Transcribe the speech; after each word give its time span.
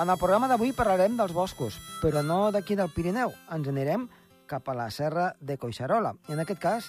En 0.00 0.08
el 0.08 0.16
programa 0.16 0.46
d'avui 0.48 0.70
parlarem 0.72 1.12
dels 1.18 1.34
boscos, 1.36 1.74
però 2.00 2.22
no 2.24 2.48
d'aquí 2.54 2.72
del 2.72 2.88
Pirineu. 2.88 3.34
Ens 3.52 3.66
anirem 3.68 4.06
cap 4.48 4.70
a 4.72 4.74
la 4.78 4.86
serra 4.88 5.26
de 5.44 5.58
Coixarola. 5.60 6.14
En 6.32 6.40
aquest 6.40 6.62
cas, 6.62 6.86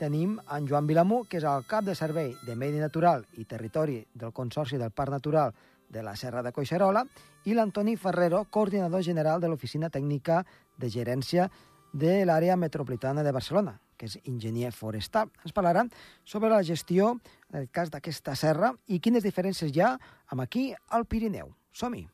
tenim 0.00 0.32
en 0.50 0.66
Joan 0.66 0.88
Vilamú, 0.88 1.20
que 1.30 1.38
és 1.38 1.46
el 1.46 1.62
cap 1.70 1.86
de 1.86 1.94
servei 1.94 2.32
de 2.48 2.56
Medi 2.58 2.82
Natural 2.82 3.22
i 3.38 3.46
Territori 3.46 4.00
del 4.18 4.32
Consorci 4.34 4.80
del 4.82 4.90
Parc 4.90 5.14
Natural 5.14 5.54
de 5.94 6.02
la 6.02 6.16
Serra 6.16 6.42
de 6.42 6.50
Coixarola, 6.50 7.04
i 7.46 7.54
l'Antoni 7.54 7.94
Ferrero, 7.94 8.42
coordinador 8.50 9.06
general 9.06 9.38
de 9.38 9.46
l'Oficina 9.46 9.86
Tècnica 9.86 10.42
de 10.74 10.90
Gerència 10.90 11.46
de 11.92 12.24
l'àrea 12.26 12.58
metropolitana 12.58 13.22
de 13.22 13.30
Barcelona, 13.30 13.76
que 13.94 14.10
és 14.10 14.18
enginyer 14.24 14.74
forestal. 14.74 15.30
Ens 15.46 15.54
parlaran 15.54 15.94
sobre 16.24 16.50
la 16.50 16.66
gestió, 16.66 17.14
en 17.52 17.62
el 17.62 17.70
cas 17.70 17.94
d'aquesta 17.94 18.34
serra, 18.34 18.74
i 18.88 18.98
quines 18.98 19.22
diferències 19.22 19.70
hi 19.70 19.86
ha 19.86 19.94
amb 20.26 20.48
aquí 20.48 20.72
al 20.88 21.06
Pirineu. 21.06 21.54
Som-hi! 21.72 22.08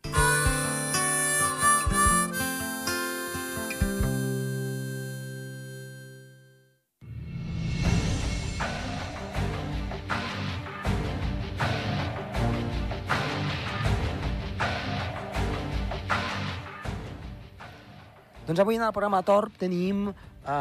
Doncs 18.46 18.60
avui 18.62 18.76
en 18.78 18.84
el 18.86 18.92
programa 18.94 19.24
Torp 19.26 19.56
tenim 19.58 20.04
uh, 20.06 20.12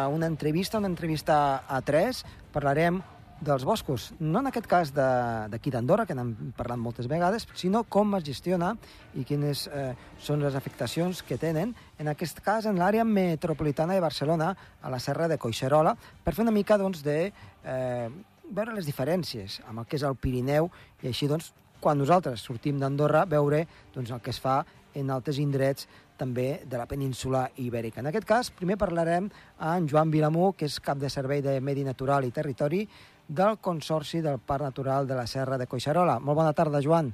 una 0.10 0.26
entrevista, 0.26 0.80
una 0.80 0.90
entrevista 0.90 1.36
a 1.70 1.84
tres. 1.86 2.24
Parlarem 2.52 3.04
dels 3.42 3.66
boscos, 3.68 4.14
no 4.20 4.40
en 4.40 4.48
aquest 4.48 4.68
cas 4.68 4.92
d'aquí 4.96 5.72
d'Andorra, 5.74 6.06
que 6.08 6.16
n'hem 6.16 6.54
parlat 6.56 6.80
moltes 6.80 7.10
vegades, 7.12 7.48
sinó 7.60 7.84
com 7.84 8.16
es 8.16 8.24
gestiona 8.28 8.72
i 9.16 9.26
quines 9.28 9.66
eh, 9.68 9.92
són 10.20 10.44
les 10.44 10.56
afectacions 10.56 11.22
que 11.24 11.38
tenen, 11.42 11.74
en 12.00 12.12
aquest 12.12 12.40
cas 12.46 12.66
en 12.70 12.80
l'àrea 12.80 13.04
metropolitana 13.04 13.94
de 13.94 14.04
Barcelona, 14.04 14.54
a 14.82 14.94
la 14.94 15.02
serra 15.04 15.28
de 15.28 15.38
Coixerola, 15.38 15.96
per 16.24 16.34
fer 16.34 16.46
una 16.46 16.56
mica 16.56 16.80
doncs, 16.80 17.04
de 17.04 17.20
eh, 17.28 18.08
veure 18.52 18.78
les 18.78 18.88
diferències 18.88 19.60
amb 19.68 19.84
el 19.84 19.90
que 19.90 20.00
és 20.00 20.08
el 20.08 20.16
Pirineu 20.16 20.72
i 21.04 21.12
així 21.12 21.28
doncs, 21.28 21.52
quan 21.82 22.00
nosaltres 22.00 22.42
sortim 22.42 22.80
d'Andorra, 22.80 23.26
veure 23.30 23.66
doncs, 23.94 24.12
el 24.12 24.24
que 24.24 24.32
es 24.32 24.40
fa 24.42 24.64
en 24.96 25.12
altres 25.12 25.38
indrets 25.44 25.90
també 26.18 26.62
de 26.64 26.78
la 26.80 26.88
península 26.88 27.50
ibèrica. 27.60 28.00
En 28.00 28.08
aquest 28.08 28.28
cas, 28.28 28.50
primer 28.56 28.78
parlarem 28.80 29.28
amb 29.60 29.92
Joan 29.92 30.14
Vilamú, 30.14 30.54
que 30.56 30.70
és 30.70 30.80
cap 30.80 30.98
de 30.98 31.12
servei 31.12 31.44
de 31.44 31.60
Medi 31.60 31.84
Natural 31.84 32.24
i 32.24 32.32
Territori 32.32 32.86
del 33.28 33.58
Consorci 33.58 34.22
del 34.22 34.40
Parc 34.40 34.64
Natural 34.64 35.08
de 35.08 35.16
la 35.16 35.28
Serra 35.28 35.58
de 35.58 35.68
Coixarola. 35.68 36.20
Molt 36.20 36.38
bona 36.38 36.54
tarda, 36.54 36.82
Joan. 36.82 37.14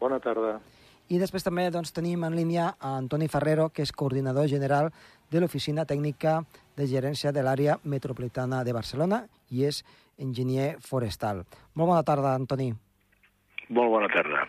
Bona 0.00 0.18
tarda. 0.20 0.58
I 1.06 1.20
després 1.22 1.44
també 1.46 1.68
doncs, 1.70 1.92
tenim 1.94 2.24
en 2.26 2.34
línia 2.34 2.72
a 2.80 2.96
Antoni 2.98 3.28
Ferrero, 3.30 3.68
que 3.70 3.84
és 3.86 3.92
coordinador 3.94 4.48
general 4.50 4.90
de 5.30 5.40
l'Oficina 5.40 5.84
Tècnica 5.86 6.40
de 6.76 6.86
Gerència 6.90 7.30
de 7.32 7.44
l'Àrea 7.46 7.78
Metropolitana 7.84 8.64
de 8.66 8.74
Barcelona 8.74 9.22
i 9.54 9.62
és 9.68 9.84
enginyer 10.18 10.76
forestal. 10.82 11.44
Molt 11.74 11.92
bona 11.92 12.02
tarda, 12.02 12.34
Antoni. 12.34 12.72
Molt 13.68 13.94
bona 13.94 14.10
tarda. 14.10 14.42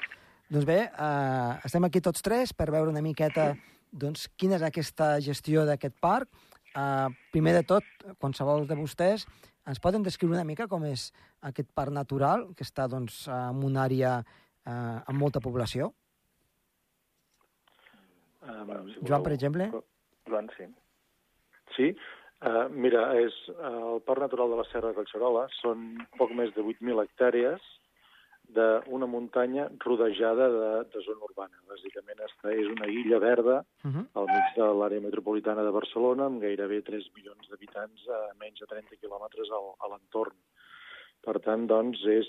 Doncs 0.49 0.65
bé, 0.65 0.79
eh, 0.87 1.53
estem 1.67 1.83
aquí 1.85 2.01
tots 2.01 2.23
tres 2.25 2.53
per 2.53 2.71
veure 2.71 2.89
una 2.89 3.03
miqueta 3.05 3.51
doncs, 3.91 4.27
quina 4.35 4.55
és 4.55 4.63
aquesta 4.63 5.19
gestió 5.19 5.65
d'aquest 5.65 5.95
parc. 5.99 6.29
Eh, 6.73 7.07
primer 7.31 7.53
de 7.53 7.63
tot, 7.63 7.83
qualsevol 8.17 8.65
de 8.67 8.75
vostès 8.75 9.27
ens 9.67 9.81
poden 9.83 10.03
descriure 10.05 10.37
una 10.37 10.47
mica 10.47 10.67
com 10.71 10.85
és 10.87 11.09
aquest 11.49 11.69
parc 11.75 11.93
natural, 11.93 12.47
que 12.55 12.65
està 12.67 12.87
doncs, 12.91 13.25
en 13.27 13.63
una 13.67 13.83
àrea 13.85 14.17
eh, 14.23 14.71
amb 14.71 15.19
molta 15.19 15.43
població? 15.43 15.91
Uh, 18.47 18.63
bueno, 18.63 18.85
si 18.87 19.01
Joan, 19.03 19.23
per 19.25 19.33
exemple? 19.35 19.67
Joan, 20.29 20.47
sí. 20.55 20.69
Sí, 21.75 21.87
uh, 22.47 22.67
mira, 22.71 23.09
és 23.19 23.35
uh, 23.51 23.97
el 23.97 24.03
Parc 24.07 24.23
Natural 24.23 24.53
de 24.53 24.61
la 24.61 24.67
Serra 24.69 24.93
de 24.93 24.97
Collserola 24.97 25.47
són 25.59 25.89
poc 26.19 26.31
més 26.37 26.53
de 26.55 26.63
8.000 26.63 27.03
hectàrees 27.03 27.73
d'una 28.55 29.07
muntanya 29.11 29.67
rodejada 29.83 30.47
de, 30.49 30.69
de 30.93 31.03
zona 31.05 31.27
urbana. 31.27 31.59
Bàsicament 31.67 32.21
esta 32.25 32.53
és 32.55 32.67
una 32.71 32.87
illa 32.87 33.19
verda 33.19 33.57
uh 33.83 33.91
-huh. 33.91 34.05
al 34.13 34.27
mig 34.31 34.47
de 34.55 34.67
l'àrea 34.79 35.01
metropolitana 35.01 35.63
de 35.63 35.75
Barcelona 35.79 36.25
amb 36.25 36.41
gairebé 36.41 36.81
3 36.81 37.11
milions 37.15 37.49
d'habitants 37.49 38.07
a 38.07 38.19
menys 38.39 38.59
de 38.59 38.65
30 38.65 38.95
quilòmetres 39.01 39.51
al, 39.51 39.67
a 39.83 39.87
l'entorn. 39.91 40.35
Per 41.21 41.39
tant, 41.39 41.67
doncs, 41.67 42.05
és, 42.05 42.27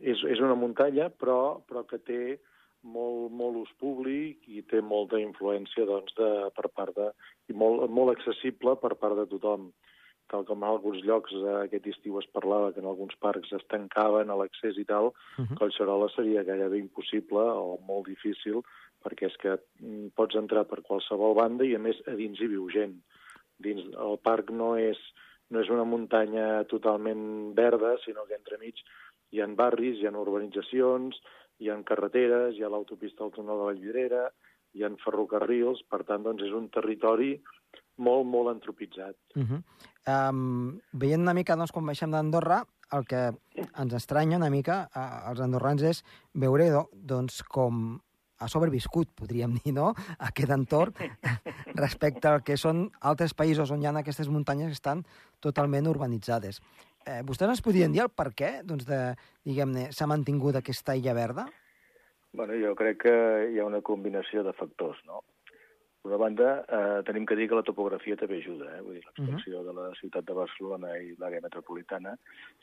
és, 0.00 0.18
és 0.24 0.40
una 0.40 0.54
muntanya, 0.54 1.08
però, 1.08 1.62
però 1.66 1.86
que 1.86 1.98
té 1.98 2.38
molt, 2.82 3.32
molt 3.32 3.56
ús 3.56 3.72
públic 3.80 4.44
i 4.48 4.62
té 4.62 4.80
molta 4.80 5.18
influència 5.18 5.86
doncs, 5.88 6.12
de, 6.18 6.50
per 6.56 6.68
part 6.68 6.94
de... 6.96 7.10
i 7.48 7.52
molt, 7.52 7.88
molt 7.90 8.12
accessible 8.16 8.76
per 8.76 8.94
part 9.00 9.16
de 9.16 9.26
tothom 9.26 9.72
tal 10.30 10.44
com 10.48 10.62
en 10.62 10.68
alguns 10.68 11.02
llocs 11.04 11.34
eh, 11.36 11.56
aquest 11.64 11.86
estiu 11.92 12.18
es 12.20 12.28
parlava 12.36 12.72
que 12.72 12.80
en 12.82 12.88
alguns 12.90 13.16
parcs 13.20 13.52
es 13.52 13.64
tancaven 13.72 14.30
a 14.30 14.38
l'accés 14.40 14.78
i 14.78 14.84
tal, 14.84 15.12
uh 15.12 15.44
-huh. 15.44 15.58
Collserola 15.58 16.08
seria 16.14 16.44
gairebé 16.44 16.78
impossible 16.78 17.44
o 17.44 17.78
molt 17.86 18.06
difícil 18.08 18.62
perquè 19.04 19.26
és 19.26 19.36
que 19.36 19.58
mm, 19.80 20.14
pots 20.16 20.34
entrar 20.34 20.64
per 20.64 20.80
qualsevol 20.82 21.34
banda 21.34 21.64
i 21.64 21.74
a 21.74 21.78
més 21.78 22.00
a 22.08 22.14
dins 22.16 22.40
hi 22.40 22.46
viu 22.46 22.68
gent. 22.70 22.96
Dins 23.58 23.84
el 24.06 24.18
parc 24.18 24.50
no 24.50 24.76
és, 24.76 24.98
no 25.50 25.60
és 25.60 25.68
una 25.68 25.84
muntanya 25.84 26.64
totalment 26.64 27.54
verda, 27.54 27.98
sinó 28.04 28.24
que 28.24 28.34
entremig 28.34 28.74
hi 29.30 29.40
ha 29.40 29.46
barris, 29.46 29.98
hi 29.98 30.06
ha 30.06 30.10
urbanitzacions, 30.10 31.20
hi 31.58 31.70
ha 31.70 31.76
carreteres, 31.90 32.56
hi 32.56 32.62
ha 32.64 32.72
l'autopista 32.72 33.24
al 33.24 33.32
túnel 33.34 33.58
de 33.58 33.68
Vallvidrera, 33.68 34.30
hi 34.74 34.84
ha 34.84 34.90
ferrocarrils, 35.04 35.82
per 35.90 36.02
tant, 36.08 36.22
doncs 36.26 36.44
és 36.46 36.54
un 36.54 36.68
territori 36.74 37.34
molt, 37.96 38.26
molt 38.26 38.50
antropitzat. 38.50 39.16
Uh 39.36 39.42
-huh. 39.42 39.60
um, 40.10 40.80
veient 40.92 41.22
una 41.22 41.34
mica, 41.34 41.56
doncs, 41.56 41.72
quan 41.72 41.86
baixem 41.86 42.10
d'Andorra, 42.10 42.64
el 42.92 43.04
que 43.06 43.32
ens 43.78 43.94
estranya 43.94 44.36
una 44.36 44.50
mica 44.50 44.88
uh, 44.94 45.28
als 45.28 45.40
andorrans 45.40 45.82
és 45.82 46.04
veure, 46.34 46.86
doncs, 46.92 47.42
com 47.42 48.00
ha 48.38 48.48
sobreviscut, 48.48 49.08
podríem 49.14 49.54
dir, 49.62 49.72
no?, 49.72 49.94
aquest 50.18 50.50
entorn 50.50 50.94
respecte 51.84 52.28
al 52.28 52.42
que 52.42 52.56
són 52.56 52.90
altres 53.00 53.34
països 53.34 53.70
on 53.70 53.82
hi 53.82 53.86
ha 53.86 53.94
aquestes 53.98 54.28
muntanyes 54.28 54.68
que 54.68 54.80
estan 54.80 55.04
totalment 55.40 55.86
urbanitzades. 55.86 56.60
Eh, 57.06 57.22
vostès 57.22 57.48
ens 57.48 57.62
podien 57.64 57.92
dir 57.92 58.02
el 58.02 58.08
per 58.08 58.32
què, 58.32 58.62
doncs, 58.64 58.86
de, 58.88 59.14
diguem-ne, 59.44 59.92
s'ha 59.92 60.06
mantingut 60.06 60.56
aquesta 60.56 60.96
illa 60.96 61.14
verda? 61.16 61.46
Bueno, 62.34 62.54
jo 62.58 62.74
crec 62.74 63.04
que 63.06 63.14
hi 63.52 63.60
ha 63.62 63.64
una 63.68 63.80
combinació 63.86 64.42
de 64.42 64.52
factors, 64.58 64.98
no? 65.06 65.20
D'una 66.04 66.16
banda, 66.20 66.48
eh, 66.76 67.02
tenim 67.08 67.24
que 67.24 67.36
dir 67.38 67.46
que 67.48 67.56
la 67.56 67.64
topografia 67.64 68.16
també 68.20 68.40
ajuda. 68.40 68.66
Eh? 68.74 68.80
Vull 68.84 68.96
dir, 68.98 69.04
l'expansió 69.06 69.52
uh 69.54 69.60
-huh. 69.60 69.68
de 69.68 69.72
la 69.78 69.94
ciutat 70.00 70.24
de 70.28 70.34
Barcelona 70.34 70.90
i 70.98 71.14
l'àrea 71.16 71.40
metropolitana 71.40 72.12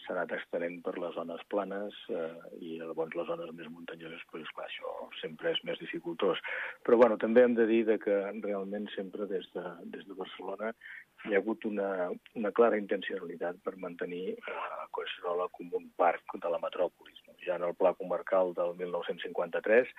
s'ha 0.03 0.13
anat 0.13 0.33
extenent 0.37 0.83
per 0.83 0.93
les 0.99 1.15
zones 1.15 1.41
planes 1.47 1.93
eh, 2.09 2.37
i 2.59 2.77
llavors 2.77 3.15
les 3.15 3.27
zones 3.27 3.55
més 3.55 3.69
muntanyoses, 3.69 4.21
pues, 4.29 4.51
clar, 4.53 4.67
això 4.67 4.91
sempre 5.21 5.51
és 5.51 5.63
més 5.63 5.79
dificultós. 5.79 6.37
Però 6.83 6.97
bueno, 6.97 7.17
també 7.17 7.41
hem 7.41 7.55
de 7.55 7.65
dir 7.65 7.85
de 7.85 7.97
que 7.97 8.15
realment 8.43 8.87
sempre 8.95 9.25
des 9.25 9.49
de, 9.53 9.65
des 9.85 10.05
de 10.05 10.13
Barcelona 10.13 10.73
hi 11.25 11.33
ha 11.33 11.39
hagut 11.39 11.65
una, 11.65 12.11
una 12.35 12.51
clara 12.51 12.77
intencionalitat 12.77 13.55
per 13.63 13.75
mantenir 13.77 14.37
eh, 14.37 14.85
Collserola 14.91 15.47
com 15.49 15.69
un 15.73 15.89
parc 15.95 16.37
de 16.43 16.49
la 16.49 16.59
metròpolis. 16.59 17.20
No? 17.31 17.45
Ja 17.45 17.55
en 17.55 17.63
el 17.63 17.75
pla 17.75 17.93
comarcal 17.97 18.53
del 18.57 18.75
1953 18.79 19.89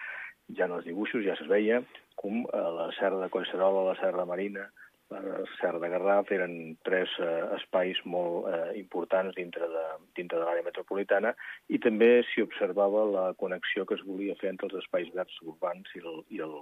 ja 0.58 0.66
en 0.66 0.76
els 0.76 0.86
dibuixos 0.86 1.24
ja 1.24 1.34
es 1.38 1.48
veia 1.48 1.82
com 2.20 2.44
eh, 2.44 2.62
la 2.78 2.90
Serra 2.98 3.20
de 3.22 3.30
Collserola, 3.32 3.88
la 3.90 3.98
Serra 4.00 4.26
Marina, 4.28 4.68
la 5.12 5.44
Serra 5.60 5.78
de 5.78 5.88
Garraf 5.92 6.30
eren 6.32 6.76
tres 6.86 7.10
eh, 7.20 7.42
espais 7.58 7.98
molt 8.04 8.48
eh, 8.48 8.78
importants 8.80 9.36
dintre 9.36 9.68
de, 9.68 9.84
dintre 10.16 10.38
de 10.38 10.46
l'àrea 10.46 10.66
metropolitana 10.66 11.34
i 11.68 11.80
també 11.82 12.22
s'hi 12.28 12.44
observava 12.46 13.04
la 13.10 13.26
connexió 13.40 13.84
que 13.86 13.98
es 13.98 14.04
volia 14.06 14.36
fer 14.40 14.52
entre 14.52 14.70
els 14.70 14.78
espais 14.82 15.10
verds 15.14 15.36
urbans 15.42 15.92
i 15.98 16.04
el, 16.04 16.22
i 16.36 16.40
el, 16.46 16.56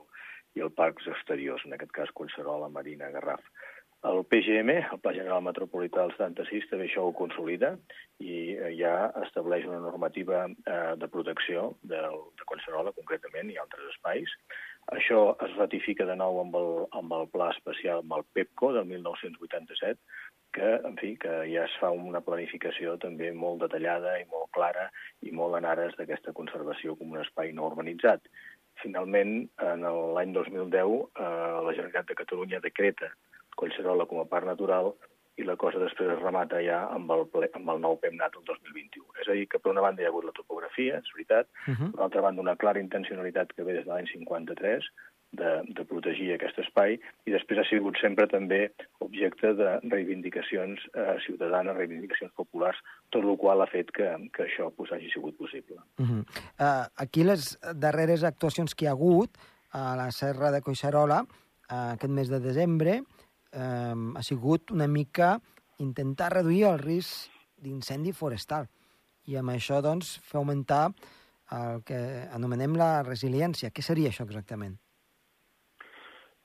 i 0.59 0.65
el 0.67 0.73
parcs 0.75 1.07
exteriors, 1.11 1.63
en 1.67 1.77
aquest 1.77 1.95
cas 1.95 2.15
Collserola, 2.19 2.69
Marina, 2.69 3.11
Garraf. 3.15 3.45
El 4.09 4.23
PGM, 4.25 4.73
el 4.95 5.01
Pla 5.05 5.13
General 5.13 5.43
Metropolità 5.45 6.07
del 6.07 6.15
76, 6.17 6.71
també 6.71 6.87
això 6.87 7.03
ho 7.05 7.13
consolida 7.17 7.75
i 8.25 8.55
eh, 8.55 8.71
ja 8.79 9.11
estableix 9.27 9.67
una 9.69 9.83
normativa 9.83 10.47
eh, 10.49 10.95
de 10.97 11.09
protecció 11.13 11.67
del, 11.83 12.17
de 12.41 12.47
Collserola, 12.49 12.95
concretament, 12.97 13.51
i 13.53 13.59
altres 13.61 13.91
espais, 13.93 14.33
això 14.97 15.21
es 15.45 15.53
ratifica 15.59 16.07
de 16.09 16.17
nou 16.17 16.41
amb 16.41 16.57
el, 16.57 16.71
amb 16.97 17.13
el 17.19 17.29
pla 17.35 17.51
especial, 17.53 18.01
amb 18.01 18.17
el 18.17 18.25
PEPCO 18.33 18.73
del 18.79 18.89
1987, 18.89 20.01
que, 20.57 20.71
en 20.89 20.97
fi, 20.99 21.13
que 21.21 21.35
ja 21.53 21.67
es 21.69 21.77
fa 21.83 21.91
una 21.93 22.25
planificació 22.25 22.97
també 23.05 23.29
molt 23.37 23.61
detallada 23.67 24.17
i 24.19 24.25
molt 24.33 24.49
clara 24.57 24.89
i 25.29 25.31
molt 25.31 25.61
en 25.61 25.69
ares 25.69 25.93
d'aquesta 25.99 26.33
conservació 26.33 26.97
com 26.97 27.13
un 27.13 27.21
espai 27.21 27.53
no 27.53 27.69
urbanitzat. 27.69 28.25
Finalment, 28.81 29.45
en 29.61 29.85
l'any 30.17 30.33
2010, 30.33 30.97
eh, 31.21 31.29
la 31.69 31.77
Generalitat 31.77 32.09
de 32.09 32.19
Catalunya 32.25 32.65
decreta 32.65 33.13
Collserola 33.61 34.09
com 34.11 34.23
a 34.23 34.29
parc 34.31 34.49
natural 34.49 34.95
i 35.41 35.47
la 35.47 35.57
cosa 35.57 35.81
després 35.81 36.11
es 36.15 36.21
remata 36.21 36.61
ja 36.65 36.83
amb 36.93 37.13
el, 37.15 37.25
ple, 37.33 37.49
amb 37.57 37.71
el 37.73 37.81
nou 37.81 37.97
PEMNAT 38.03 38.37
el 38.41 38.45
2021. 38.49 39.07
És 39.23 39.29
a 39.29 39.37
dir, 39.39 39.47
que 39.49 39.61
per 39.63 39.73
una 39.73 39.85
banda 39.85 40.03
hi 40.03 40.09
ha 40.09 40.11
hagut 40.13 40.27
la 40.27 40.37
topografia, 40.37 40.99
és 41.01 41.15
veritat, 41.15 41.49
uh 41.67 41.73
-huh. 41.75 41.93
per 41.93 42.01
l'altra 42.01 42.25
banda 42.27 42.45
una 42.45 42.57
clara 42.57 42.81
intencionalitat 42.81 43.55
que 43.55 43.65
ve 43.65 43.73
des 43.79 43.87
de 43.87 43.93
l'any 43.93 44.09
53, 44.13 44.91
de, 45.33 45.51
de 45.77 45.85
protegir 45.87 46.33
aquest 46.35 46.59
espai 46.65 46.97
i 47.29 47.35
després 47.35 47.61
ha 47.63 47.67
sigut 47.69 47.99
sempre 48.03 48.27
també 48.31 48.61
objecte 49.05 49.53
de 49.59 49.77
reivindicacions 49.93 50.83
eh, 50.91 51.17
ciutadanes, 51.27 51.77
reivindicacions 51.77 52.33
populars, 52.39 52.81
tot 53.15 53.23
el 53.23 53.39
qual 53.39 53.63
ha 53.63 53.69
fet 53.71 53.93
que, 53.95 54.09
que 54.35 54.49
això 54.49 54.71
pues, 54.75 54.91
hagi 54.93 55.11
sigut 55.15 55.37
possible. 55.39 55.79
Uh 55.99 56.07
-huh. 56.07 56.21
uh, 56.59 56.87
aquí 56.97 57.25
les 57.25 57.59
darreres 57.75 58.25
actuacions 58.25 58.75
que 58.75 58.85
hi 58.85 58.89
ha 58.89 58.97
hagut 58.99 59.31
a 59.71 59.95
la 59.97 60.11
Serra 60.11 60.51
de 60.51 60.63
Coixarola 60.63 61.23
uh, 61.23 61.95
aquest 61.95 62.13
mes 62.13 62.29
de 62.29 62.41
desembre 62.41 63.03
uh, 63.55 63.95
ha 64.17 64.23
sigut 64.23 64.71
una 64.71 64.89
mica 64.89 65.39
intentar 65.79 66.33
reduir 66.35 66.67
el 66.69 66.79
risc 66.79 67.31
d'incendi 67.61 68.13
forestal 68.13 68.69
i 69.29 69.37
amb 69.37 69.53
això 69.53 69.81
doncs, 69.85 70.19
fer 70.25 70.41
augmentar 70.41 70.91
el 71.57 71.83
que 71.87 71.99
anomenem 72.33 72.77
la 72.79 73.03
resiliència. 73.07 73.73
Què 73.75 73.83
seria 73.83 74.11
això 74.11 74.25
exactament? 74.27 74.79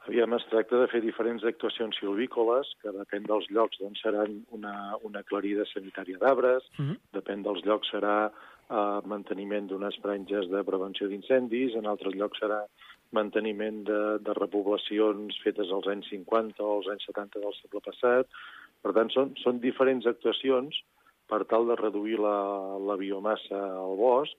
Aviam, 0.05 0.35
es 0.37 0.43
tracta 0.51 0.77
de 0.77 0.87
fer 0.91 1.01
diferents 1.01 1.43
actuacions 1.49 1.97
silvícoles, 1.97 2.69
que 2.81 2.93
depèn 2.93 3.23
dels 3.25 3.47
llocs 3.49 3.79
doncs 3.81 4.03
seran 4.05 4.35
una, 4.53 4.73
una 5.07 5.23
aclarida 5.25 5.65
sanitària 5.71 6.19
d'arbres, 6.21 6.67
uh 6.77 6.85
-huh. 6.85 6.97
depèn 7.17 7.41
dels 7.41 7.63
llocs 7.65 7.89
serà 7.89 8.29
eh, 8.29 8.99
manteniment 9.05 9.67
d'unes 9.67 9.97
franges 10.03 10.49
de 10.49 10.63
prevenció 10.63 11.07
d'incendis, 11.07 11.73
en 11.75 11.85
altres 11.85 12.13
llocs 12.13 12.37
serà 12.39 12.61
manteniment 13.13 13.83
de, 13.87 14.01
de 14.25 14.33
repoblacions 14.37 15.37
fetes 15.43 15.71
als 15.71 15.87
anys 15.91 16.09
50 16.13 16.63
o 16.63 16.77
als 16.77 16.89
anys 16.93 17.07
70 17.11 17.43
del 17.43 17.55
segle 17.59 17.81
passat. 17.85 18.29
Per 18.81 18.93
tant, 18.97 19.09
són, 19.13 19.33
són 19.41 19.61
diferents 19.61 20.05
actuacions 20.09 20.77
per 21.29 21.43
tal 21.49 21.67
de 21.69 21.77
reduir 21.79 22.19
la, 22.21 22.37
la 22.77 22.97
biomassa 22.99 23.61
al 23.81 23.95
bosc 23.97 24.37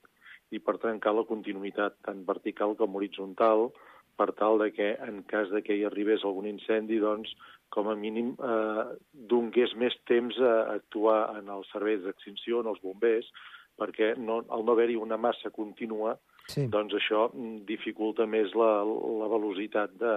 i, 0.55 0.61
per 0.63 0.79
cal 0.79 1.19
la 1.19 1.27
continuïtat 1.27 1.99
tant 2.07 2.23
vertical 2.27 2.77
com 2.79 2.95
horitzontal 2.95 3.71
per 4.17 4.31
tal 4.39 4.59
de 4.63 4.71
que, 4.73 4.95
en 5.03 5.23
cas 5.29 5.51
de 5.53 5.61
que 5.63 5.75
hi 5.77 5.85
arribés 5.85 6.25
algun 6.25 6.47
incendi, 6.49 6.99
doncs, 7.03 7.35
com 7.75 7.91
a 7.91 7.97
mínim, 7.99 8.33
eh, 8.39 8.85
donés 9.13 9.75
més 9.77 9.97
temps 10.09 10.39
a 10.41 10.55
actuar 10.77 11.37
en 11.37 11.51
els 11.53 11.69
serveis 11.75 12.01
d'extinció, 12.05 12.63
en 12.63 12.71
els 12.73 12.81
bombers, 12.81 13.29
perquè 13.77 14.15
no, 14.17 14.41
al 14.49 14.65
no 14.65 14.73
haver-hi 14.73 14.97
una 14.97 15.19
massa 15.21 15.51
contínua, 15.53 16.17
sí. 16.49 16.67
doncs 16.73 16.97
això 16.99 17.29
dificulta 17.69 18.27
més 18.27 18.55
la, 18.59 18.73
la 18.85 19.31
velocitat 19.33 19.95
de, 20.01 20.17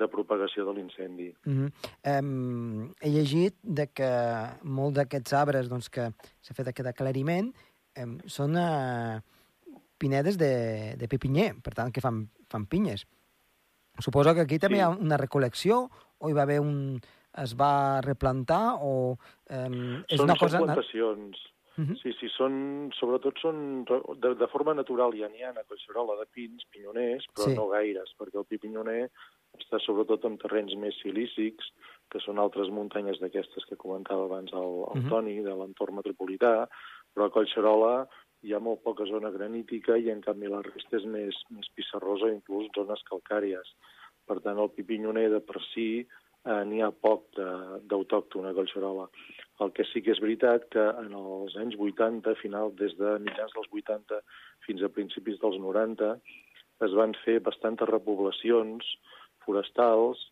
de 0.00 0.08
propagació 0.08 0.66
de 0.68 0.76
l'incendi. 0.78 1.30
Mm 1.44 1.56
-hmm. 1.56 1.70
um, 2.20 2.94
he 3.00 3.10
llegit 3.10 3.56
de 3.62 3.86
que 3.86 4.12
molts 4.62 4.96
d'aquests 4.96 5.32
arbres 5.32 5.68
doncs, 5.68 5.88
que 5.88 6.12
s'ha 6.40 6.54
fet 6.54 6.68
aquest 6.68 6.88
aclariment 6.88 7.52
um, 8.02 8.18
són 8.26 8.56
uh, 8.56 9.20
pinedes 9.98 10.38
de, 10.40 10.96
de 10.96 11.08
pepinyer, 11.08 11.54
per 11.62 11.74
tant, 11.74 11.92
que 11.92 12.00
fan, 12.00 12.24
fan 12.48 12.66
pinyes. 12.66 13.06
Suposo 14.00 14.34
que 14.34 14.46
aquí 14.46 14.58
també 14.58 14.78
sí. 14.78 14.80
hi 14.80 14.84
ha 14.86 14.90
una 14.96 15.18
recol·lecció 15.20 15.90
o 16.18 16.28
hi 16.28 16.36
va 16.36 16.46
haver 16.48 16.60
un... 16.64 17.00
es 17.40 17.52
va 17.54 18.00
replantar 18.02 18.80
o 18.82 19.16
eh, 19.46 19.68
és 20.08 20.18
són, 20.18 20.24
una 20.24 20.36
cosa... 20.40 20.58
Són 20.58 20.66
plantacions. 20.66 21.44
Uh 21.80 21.86
-huh. 21.86 21.96
Sí, 22.02 22.12
sí, 22.20 22.28
són, 22.36 22.54
sobretot 22.92 23.38
són, 23.40 23.84
de, 24.24 24.34
de 24.42 24.48
forma 24.52 24.74
natural 24.74 25.14
ja 25.16 25.28
n'hi 25.28 25.42
ha 25.42 25.50
a 25.50 25.64
Collserola 25.64 26.18
de 26.20 26.26
pins, 26.34 26.64
pinyoners, 26.72 27.24
però 27.34 27.46
sí. 27.48 27.54
no 27.56 27.68
gaires, 27.68 28.10
perquè 28.18 28.38
el 28.38 28.48
pi 28.50 28.58
pinyoner 28.58 29.08
està 29.58 29.78
sobretot 29.80 30.24
en 30.24 30.36
terrenys 30.38 30.74
més 30.76 30.94
silícics, 31.02 31.72
que 32.10 32.20
són 32.20 32.38
altres 32.38 32.68
muntanyes 32.68 33.20
d'aquestes 33.20 33.64
que 33.68 33.80
comentava 33.84 34.24
abans 34.24 34.52
el, 34.52 34.58
el 34.58 34.98
uh 34.98 35.04
-huh. 35.04 35.08
Toni, 35.08 35.42
de 35.42 35.54
l'entorn 35.54 35.94
metropolità, 35.94 36.68
però 37.14 37.26
a 37.26 37.34
Collserola 37.34 38.08
hi 38.42 38.54
ha 38.54 38.58
molt 38.58 38.82
poca 38.82 39.04
zona 39.04 39.30
granítica 39.30 39.96
i 39.96 40.10
en 40.10 40.20
canvi 40.20 40.48
la 40.48 40.62
resta 40.62 40.96
és 40.96 41.04
més, 41.04 41.34
més 41.50 41.68
pissarrosa, 41.76 42.32
inclús 42.32 42.70
zones 42.76 43.02
calcàries. 43.10 43.74
Per 44.26 44.40
tant, 44.40 44.58
el 44.58 44.70
pipinyoner 44.70 45.28
de 45.30 45.40
per 45.40 45.60
si 45.72 46.06
eh, 46.46 46.62
n'hi 46.70 46.80
ha 46.82 46.90
poc 46.92 47.26
d'autòcton 47.90 48.48
a 48.48 48.54
Collserola. 48.56 49.06
El 49.60 49.72
que 49.76 49.84
sí 49.90 50.00
que 50.04 50.14
és 50.14 50.22
veritat 50.24 50.68
que 50.72 50.86
en 51.02 51.12
els 51.16 51.56
anys 51.60 51.76
80, 51.76 52.36
final 52.40 52.72
des 52.80 52.96
de 53.00 53.18
mitjans 53.26 53.52
dels 53.56 53.72
80 53.82 54.20
fins 54.66 54.82
a 54.82 54.92
principis 54.92 55.40
dels 55.42 55.58
90, 55.60 56.14
es 56.86 56.96
van 56.96 57.12
fer 57.24 57.40
bastantes 57.44 57.88
repoblacions 57.90 58.86
forestals 59.44 60.22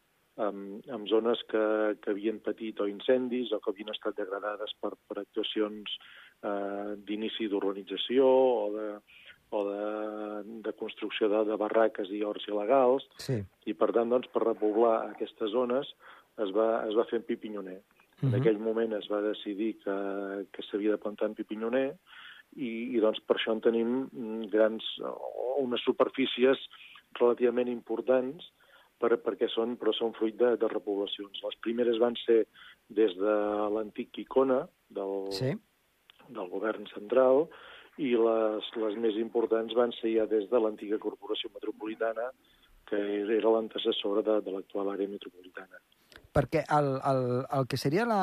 amb, 0.41 0.87
amb 0.95 1.09
zones 1.11 1.43
que, 1.51 1.65
que 2.03 2.15
havien 2.15 2.39
patit 2.45 2.81
o 2.81 2.89
incendis 2.89 3.53
o 3.53 3.61
que 3.61 3.73
havien 3.73 3.93
estat 3.93 4.17
degradades 4.17 4.73
per, 4.81 4.95
per 5.09 5.21
actuacions 5.21 5.97
eh, 6.47 6.95
d'inici 7.09 7.51
d'urbanització 7.51 8.29
o 8.29 8.69
de, 8.77 8.89
o 9.51 9.63
de, 9.65 10.61
de 10.67 10.73
construcció 10.77 11.29
de, 11.33 11.45
de 11.49 11.57
barraques 11.61 12.11
i 12.13 12.23
horts 12.25 12.49
il·legals, 12.51 13.07
sí. 13.25 13.41
i 13.67 13.75
per 13.75 13.91
tant, 13.97 14.11
doncs, 14.13 14.29
per 14.33 14.45
repoblar 14.45 14.97
aquestes 15.13 15.53
zones 15.55 15.91
es 16.45 16.53
va, 16.55 16.69
es 16.89 16.95
va 16.99 17.07
fer 17.11 17.23
en 17.23 17.27
pipinyoner. 17.29 17.79
Uh 17.79 18.21
-huh. 18.21 18.29
En 18.29 18.41
aquell 18.41 18.59
moment 18.59 18.93
es 18.93 19.09
va 19.11 19.21
decidir 19.23 19.79
que, 19.83 19.97
que 20.53 20.63
s'havia 20.63 20.93
de 20.93 21.03
plantar 21.03 21.29
en 21.29 21.35
pipinyoner 21.35 21.89
i, 22.57 22.97
i 22.97 23.01
doncs 23.01 23.21
per 23.27 23.37
això 23.37 23.53
en 23.53 23.61
tenim 23.61 23.91
grans, 24.51 24.85
o 25.03 25.63
unes 25.63 25.83
superfícies 25.85 26.59
relativament 27.19 27.69
importants 27.69 28.53
per, 28.99 29.17
perquè 29.23 29.49
són, 29.53 29.77
però 29.79 29.95
són 29.95 30.15
fruit 30.19 30.37
de, 30.37 30.57
de 30.57 30.69
repoblacions. 30.69 31.41
Les 31.45 31.57
primeres 31.65 31.99
van 32.03 32.17
ser 32.25 32.45
des 32.89 33.15
de 33.17 33.37
l'antic 33.75 34.11
Quicona, 34.17 34.67
del, 34.89 35.33
sí. 35.33 35.53
del 36.29 36.49
govern 36.49 36.89
central, 36.95 37.47
i 37.99 38.15
les, 38.15 38.71
les 38.79 38.97
més 39.03 39.19
importants 39.19 39.75
van 39.75 39.93
ser 39.99 40.15
ja 40.15 40.27
des 40.31 40.47
de 40.51 40.61
l'antiga 40.63 41.01
Corporació 41.03 41.51
Metropolitana, 41.55 42.31
que 42.89 42.99
era 43.37 43.53
l'antecessora 43.53 44.23
de, 44.25 44.39
de 44.47 44.55
l'actual 44.55 44.93
àrea 44.95 45.11
metropolitana. 45.11 45.83
Perquè 46.33 46.63
el, 46.77 46.93
el, 47.11 47.25
el 47.59 47.67
que 47.69 47.81
seria 47.81 48.07
la, 48.09 48.23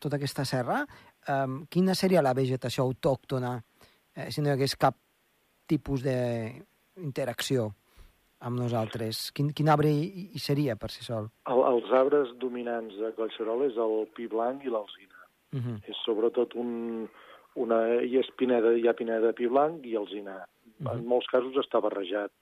tota 0.00 0.16
aquesta 0.18 0.46
serra, 0.48 0.80
um, 1.28 1.60
quina 1.70 1.94
seria 1.94 2.24
la 2.24 2.34
vegetació 2.34 2.86
autòctona 2.88 3.58
eh, 3.60 4.30
si 4.32 4.40
no 4.40 4.50
hi 4.50 4.56
hagués 4.56 4.78
cap 4.80 4.96
tipus 5.70 6.02
d'interacció? 6.06 7.70
amb 8.40 8.56
nosaltres? 8.56 9.26
Quin, 9.36 9.50
quin 9.52 9.68
arbre 9.68 9.90
hi, 9.92 10.30
hi 10.32 10.40
seria 10.40 10.76
per 10.80 10.88
si 10.92 11.04
sol? 11.04 11.28
El, 11.52 11.58
els 11.70 11.90
arbres 11.96 12.32
dominants 12.40 12.96
de 12.96 13.12
Collserola 13.18 13.68
és 13.68 13.76
el 13.76 14.06
pi 14.16 14.28
blanc 14.32 14.64
i 14.64 14.72
l'alzina. 14.72 15.18
Uh 15.52 15.58
mhm. 15.58 15.74
-huh. 15.74 15.90
És 15.90 15.96
sobretot 16.06 16.54
un, 16.54 17.08
una... 17.64 17.80
És 18.00 18.30
pineda, 18.40 18.72
hi 18.76 18.88
ha 18.88 18.96
pineda 18.98 19.30
de 19.30 19.36
pi 19.36 19.48
blanc 19.50 19.86
i 19.86 19.96
alzina. 19.96 20.40
Uh 20.40 20.86
-huh. 20.86 20.92
En 20.92 20.98
mhm. 21.00 21.08
molts 21.08 21.28
casos 21.32 21.56
està 21.56 21.80
barrejat. 21.80 22.32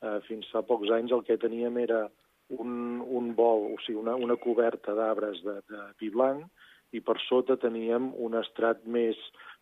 Uh, 0.00 0.20
fins 0.24 0.48
fa 0.48 0.62
pocs 0.62 0.88
anys 0.90 1.12
el 1.12 1.22
que 1.24 1.36
teníem 1.36 1.76
era 1.76 2.08
un, 2.48 3.00
un 3.06 3.34
vol, 3.34 3.74
o 3.74 3.76
sigui, 3.84 3.98
una, 4.00 4.14
una 4.16 4.36
coberta 4.36 4.94
d'arbres 4.94 5.42
de, 5.44 5.60
de 5.68 5.82
pi 5.98 6.08
blanc 6.08 6.46
i 6.96 7.00
per 7.00 7.18
sota 7.28 7.56
teníem 7.60 8.10
un 8.18 8.34
estrat 8.34 8.82
més, 8.84 9.18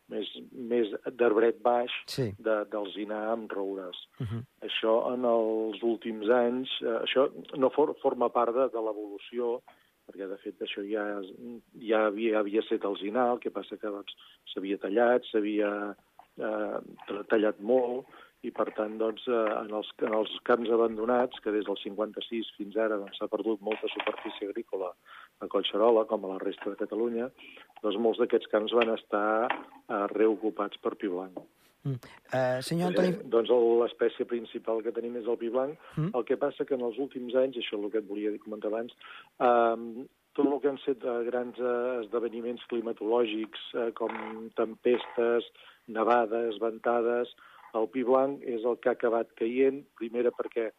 més, 0.09 0.29
més 0.53 0.93
d'arbret 1.21 1.61
baix 1.65 1.93
sí. 2.09 2.31
de, 2.39 2.57
d'alzinar 2.73 3.25
amb 3.33 3.53
roures. 3.53 3.99
Uh 4.21 4.27
-huh. 4.27 4.43
Això 4.69 4.95
en 5.13 5.25
els 5.25 5.83
últims 5.83 6.31
anys, 6.31 6.69
eh, 6.83 6.99
això 7.05 7.29
no 7.57 7.71
for, 7.71 7.95
forma 8.03 8.29
part 8.29 8.55
de, 8.55 8.69
de 8.69 8.81
l'evolució, 8.81 9.61
perquè 10.09 10.29
de 10.31 10.39
fet 10.43 10.63
això 10.65 10.85
ja, 10.89 11.05
ja 11.85 12.07
havia, 12.09 12.39
havia 12.41 12.65
alzinar, 12.91 13.27
el 13.35 13.43
que 13.45 13.53
passa 13.53 13.77
que 13.77 13.93
doncs, 13.93 14.17
s'havia 14.53 14.81
tallat, 14.81 15.27
s'havia 15.29 15.73
eh, 16.41 17.21
tallat 17.29 17.61
molt, 17.61 18.09
i 18.47 18.53
per 18.55 18.69
tant 18.77 18.95
doncs, 19.01 19.25
eh, 19.27 19.45
en, 19.59 19.73
els, 19.75 19.91
en 20.07 20.15
els 20.21 20.33
camps 20.49 20.71
abandonats, 20.75 21.41
que 21.43 21.53
des 21.55 21.67
del 21.67 21.79
56 21.83 22.53
fins 22.57 22.79
ara 22.79 22.97
doncs, 23.01 23.19
s'ha 23.19 23.27
doncs, 23.27 23.35
perdut 23.35 23.65
molta 23.69 23.91
superfície 23.93 24.49
agrícola 24.49 24.93
a 25.43 25.51
Collserola, 25.51 26.07
com 26.11 26.25
a 26.25 26.35
la 26.35 26.41
resta 26.45 26.71
de 26.71 26.79
Catalunya, 26.81 27.29
doncs 27.83 28.01
molts 28.05 28.23
d'aquests 28.23 28.51
camps 28.55 28.75
van 28.79 28.95
estar 28.95 29.29
eh, 29.51 30.05
reocupats 30.15 30.81
per 30.83 30.95
pi 30.97 31.11
blanc. 31.13 31.43
Mm. 31.85 31.99
Uh, 32.33 32.59
senyor 32.67 32.93
Antoni... 32.93 33.15
Eh, 33.15 33.27
doncs 33.33 33.51
l'espècie 33.83 34.27
principal 34.29 34.83
que 34.85 34.93
tenim 34.95 35.17
és 35.21 35.29
el 35.31 35.39
pi 35.41 35.51
blanc. 35.55 35.77
Mm. 35.97 36.13
El 36.19 36.27
que 36.29 36.39
passa 36.41 36.67
que 36.69 36.77
en 36.79 36.87
els 36.87 36.99
últims 37.03 37.37
anys, 37.39 37.59
això 37.61 37.79
és 37.79 37.85
el 37.85 37.93
que 37.93 38.03
et 38.03 38.09
volia 38.09 38.35
comentar 38.43 38.73
abans, 38.73 38.95
eh, 39.39 40.07
tot 40.39 40.47
el 40.47 40.59
que 40.63 40.71
han 40.71 40.83
set 40.85 41.01
de 41.03 41.15
grans 41.27 41.57
esdeveniments 42.05 42.67
climatològics, 42.71 43.71
eh, 43.75 43.91
com 43.99 44.13
tempestes, 44.59 45.47
nevades, 45.91 46.61
ventades, 46.63 47.33
el 47.79 47.89
pi 47.93 48.05
blanc 48.07 48.45
és 48.47 48.65
el 48.65 48.79
que 48.79 48.93
ha 48.93 48.97
acabat 48.97 49.33
caient, 49.41 49.83
primera 49.99 50.33
perquè 50.35 50.71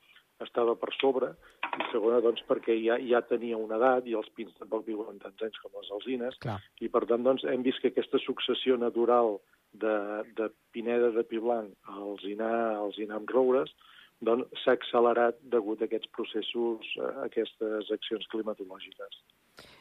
estava 0.43 0.75
per 0.79 0.93
sobre, 0.95 1.33
i 1.67 1.85
segona 1.91 2.21
doncs, 2.23 2.41
perquè 2.47 2.77
ja, 2.79 2.95
ja 3.03 3.19
tenia 3.27 3.59
una 3.59 3.75
edat 3.75 4.07
i 4.07 4.15
els 4.15 4.29
pins 4.37 4.55
tampoc 4.57 4.85
viuen 4.87 5.19
tants 5.19 5.43
anys 5.45 5.59
com 5.63 5.75
les 5.75 5.91
alzines, 5.97 6.37
Clar. 6.45 6.57
i 6.79 6.87
per 6.91 7.03
tant 7.09 7.25
doncs, 7.27 7.43
hem 7.43 7.65
vist 7.65 7.83
que 7.83 7.91
aquesta 7.91 8.21
successió 8.23 8.77
natural 8.79 9.37
de, 9.73 9.95
de 10.37 10.49
pineda 10.71 11.11
de 11.15 11.23
pi 11.23 11.39
blanc 11.39 11.71
a 11.87 11.95
alzinar, 12.01 12.55
a 12.75 12.81
alzinar 12.83 13.19
amb 13.19 13.31
roures 13.33 13.73
doncs 14.19 14.63
s'ha 14.63 14.75
accelerat 14.75 15.37
degut 15.51 15.81
a 15.81 15.87
aquests 15.87 16.11
processos, 16.15 16.87
a 16.99 17.25
aquestes 17.29 17.91
accions 17.95 18.27
climatològiques. 18.33 19.21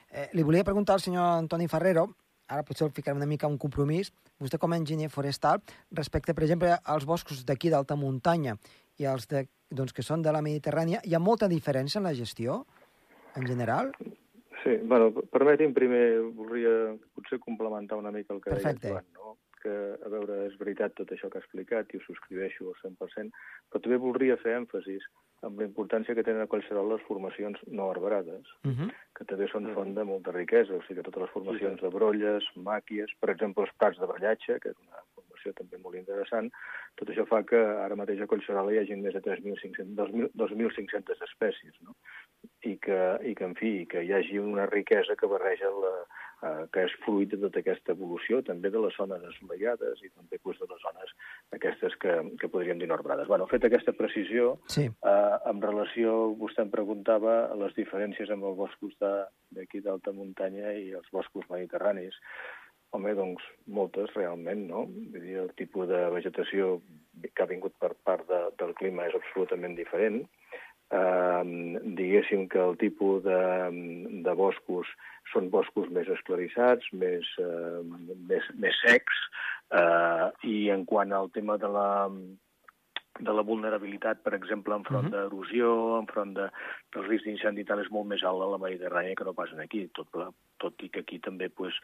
Eh, 0.08 0.28
li 0.32 0.44
volia 0.46 0.64
preguntar 0.64 0.94
al 0.96 1.02
senyor 1.02 1.26
Antoni 1.42 1.66
Ferrero, 1.68 2.06
ara 2.48 2.64
potser 2.64 2.86
el 2.86 2.94
ficarem 2.94 3.18
una 3.18 3.28
mica 3.28 3.50
un 3.50 3.58
compromís, 3.58 4.12
vostè 4.40 4.60
com 4.60 4.72
a 4.72 4.78
enginyer 4.78 5.10
forestal, 5.12 5.60
respecte, 5.92 6.34
per 6.34 6.46
exemple, 6.46 6.70
als 6.84 7.04
boscos 7.04 7.44
d'aquí 7.44 7.72
d'alta 7.72 7.98
muntanya 7.98 8.56
i 8.98 9.10
els 9.10 9.28
de, 9.28 9.44
doncs, 9.70 9.92
que 9.92 10.06
són 10.06 10.22
de 10.22 10.32
la 10.32 10.42
Mediterrània, 10.44 11.02
hi 11.04 11.14
ha 11.14 11.22
molta 11.22 11.50
diferència 11.50 12.00
en 12.00 12.08
la 12.08 12.14
gestió, 12.14 12.62
en 13.36 13.46
general? 13.46 13.92
Sí, 14.62 14.78
bueno, 14.90 15.10
permeti'm 15.34 15.74
primer, 15.74 16.06
voldria 16.34 16.94
potser 17.14 17.38
complementar 17.42 17.98
una 17.98 18.10
mica 18.14 18.34
el 18.34 18.40
que 18.42 18.54
Perfecte. 18.54 18.88
deia 18.88 19.02
Joan, 19.02 19.12
no? 19.14 19.36
Que, 19.62 19.74
a 20.04 20.08
veure, 20.12 20.44
és 20.48 20.58
veritat 20.60 20.94
tot 20.98 21.10
això 21.12 21.30
que 21.30 21.40
ha 21.40 21.44
explicat 21.44 21.92
i 21.92 21.98
ho 21.98 22.04
subscriveixo 22.06 22.68
al 22.68 22.78
100%, 22.82 23.32
però 23.70 23.82
també 23.84 23.98
voldria 24.02 24.36
fer 24.42 24.56
èmfasis 24.58 25.06
amb 25.46 25.60
la 25.60 25.68
importància 25.68 26.14
que 26.18 26.24
tenen 26.26 26.42
a 26.42 26.48
Collserola 26.50 26.96
les 26.96 27.04
formacions 27.06 27.60
no 27.66 27.90
arbrades, 27.90 28.46
Uh 28.64 28.72
-huh. 28.72 28.90
que 29.14 29.24
també 29.24 29.46
són 29.48 29.72
font 29.74 29.94
de 29.94 30.04
molta 30.04 30.32
riquesa, 30.32 30.74
o 30.74 30.82
sigui 30.82 30.96
que 30.96 31.06
totes 31.10 31.22
les 31.22 31.30
formacions 31.30 31.80
de 31.80 31.88
brolles, 31.88 32.44
màquies, 32.56 33.10
per 33.20 33.30
exemple 33.30 33.62
els 33.64 33.74
prats 33.78 33.98
de 33.98 34.06
brellatge, 34.06 34.58
que 34.60 34.70
és 34.70 34.78
una 34.78 35.02
formació 35.14 35.52
també 35.52 35.78
molt 35.78 35.96
interessant, 35.96 36.50
tot 36.96 37.08
això 37.08 37.26
fa 37.26 37.42
que 37.44 37.56
ara 37.56 37.96
mateix 37.96 38.20
a 38.20 38.26
Collserola 38.26 38.72
hi 38.72 38.78
hagi 38.78 38.96
més 38.96 39.14
de 39.14 39.20
3.500 39.20 39.94
2.000 39.94 40.30
2.500 40.34 41.22
espècies, 41.22 41.74
no? 41.82 41.94
I 42.62 42.76
que, 42.78 43.18
i 43.22 43.34
que, 43.34 43.44
en 43.44 43.54
fi, 43.54 43.86
que 43.86 44.02
hi 44.02 44.12
hagi 44.12 44.38
una 44.38 44.66
riquesa 44.66 45.16
que 45.16 45.26
barreja 45.26 45.70
la, 45.70 46.06
eh, 46.42 46.66
que 46.72 46.84
és 46.86 46.92
fruit 47.04 47.30
de 47.30 47.38
tota 47.42 47.60
aquesta 47.60 47.92
evolució, 47.92 48.42
també 48.46 48.70
de 48.70 48.78
les 48.80 48.94
zones 48.96 49.22
assolellades 49.30 50.02
i 50.04 50.10
també 50.10 50.38
doncs, 50.38 50.60
de 50.60 50.66
les 50.70 50.82
zones 50.82 51.14
aquestes 51.52 51.96
que, 52.02 52.14
que 52.40 52.48
podríem 52.52 52.78
dir 52.78 52.88
no 52.88 52.94
arbrades. 52.94 53.26
Bueno, 53.28 53.46
fet 53.50 53.64
aquesta 53.64 53.92
precisió, 53.92 54.58
Sí. 54.68 54.86
Eh, 54.86 55.36
en 55.50 55.60
relació, 55.62 56.34
vostè 56.38 56.62
em 56.62 56.70
preguntava 56.70 57.54
les 57.56 57.74
diferències 57.74 58.30
amb 58.30 58.44
els 58.44 58.56
boscos 58.56 58.94
de- 59.00 59.26
d'aquí 59.50 59.80
d'alta 59.80 60.12
muntanya 60.12 60.72
i 60.74 60.90
els 60.92 61.10
boscos 61.10 61.44
mediterranis. 61.50 62.14
Home, 62.90 63.12
doncs, 63.14 63.42
moltes, 63.66 64.08
realment, 64.14 64.62
no? 64.66 64.86
Vull 64.86 65.20
dir, 65.20 65.36
el 65.42 65.50
tipus 65.54 65.88
de 65.88 66.06
vegetació 66.08 66.80
que 67.34 67.42
ha 67.42 67.46
vingut 67.46 67.74
per 67.78 67.92
part 68.02 68.24
de, 68.28 68.38
del 68.56 68.72
clima 68.74 69.04
és 69.06 69.14
absolutament 69.14 69.74
diferent. 69.76 70.22
Eh, 70.22 70.47
diguéssim 70.90 72.48
que 72.48 72.58
el 72.58 72.76
tipus 72.80 73.22
de, 73.24 73.38
de 74.24 74.34
boscos 74.34 74.88
són 75.32 75.50
boscos 75.52 75.90
més 75.92 76.08
esclarissats, 76.08 76.86
més, 76.92 77.28
eh, 77.38 77.80
més, 78.30 78.44
més 78.56 78.76
secs, 78.80 79.18
eh, 79.76 80.28
i 80.48 80.70
en 80.72 80.86
quant 80.88 81.12
al 81.12 81.28
tema 81.30 81.58
de 81.60 81.68
la, 81.68 82.08
de 83.20 83.32
la 83.34 83.42
vulnerabilitat, 83.42 84.22
per 84.22 84.34
exemple, 84.34 84.74
enfront 84.74 85.10
Mhm. 85.10 85.12
d'erosió, 85.12 85.98
enfront 85.98 86.34
de, 86.34 86.48
del 86.94 87.08
risc 87.08 87.24
d'incendi 87.24 87.60
i 87.60 87.64
tal, 87.64 87.80
és 87.80 87.90
molt 87.90 88.06
més 88.06 88.22
alt 88.22 88.42
a 88.42 88.52
la 88.54 88.62
Mediterrània 88.62 89.16
que 89.16 89.24
no 89.24 89.34
pas 89.34 89.52
aquí, 89.58 89.88
tot, 89.92 90.08
tot 90.62 90.82
i 90.84 90.90
que 90.92 91.02
aquí 91.04 91.18
també 91.24 91.48
pues, 91.48 91.76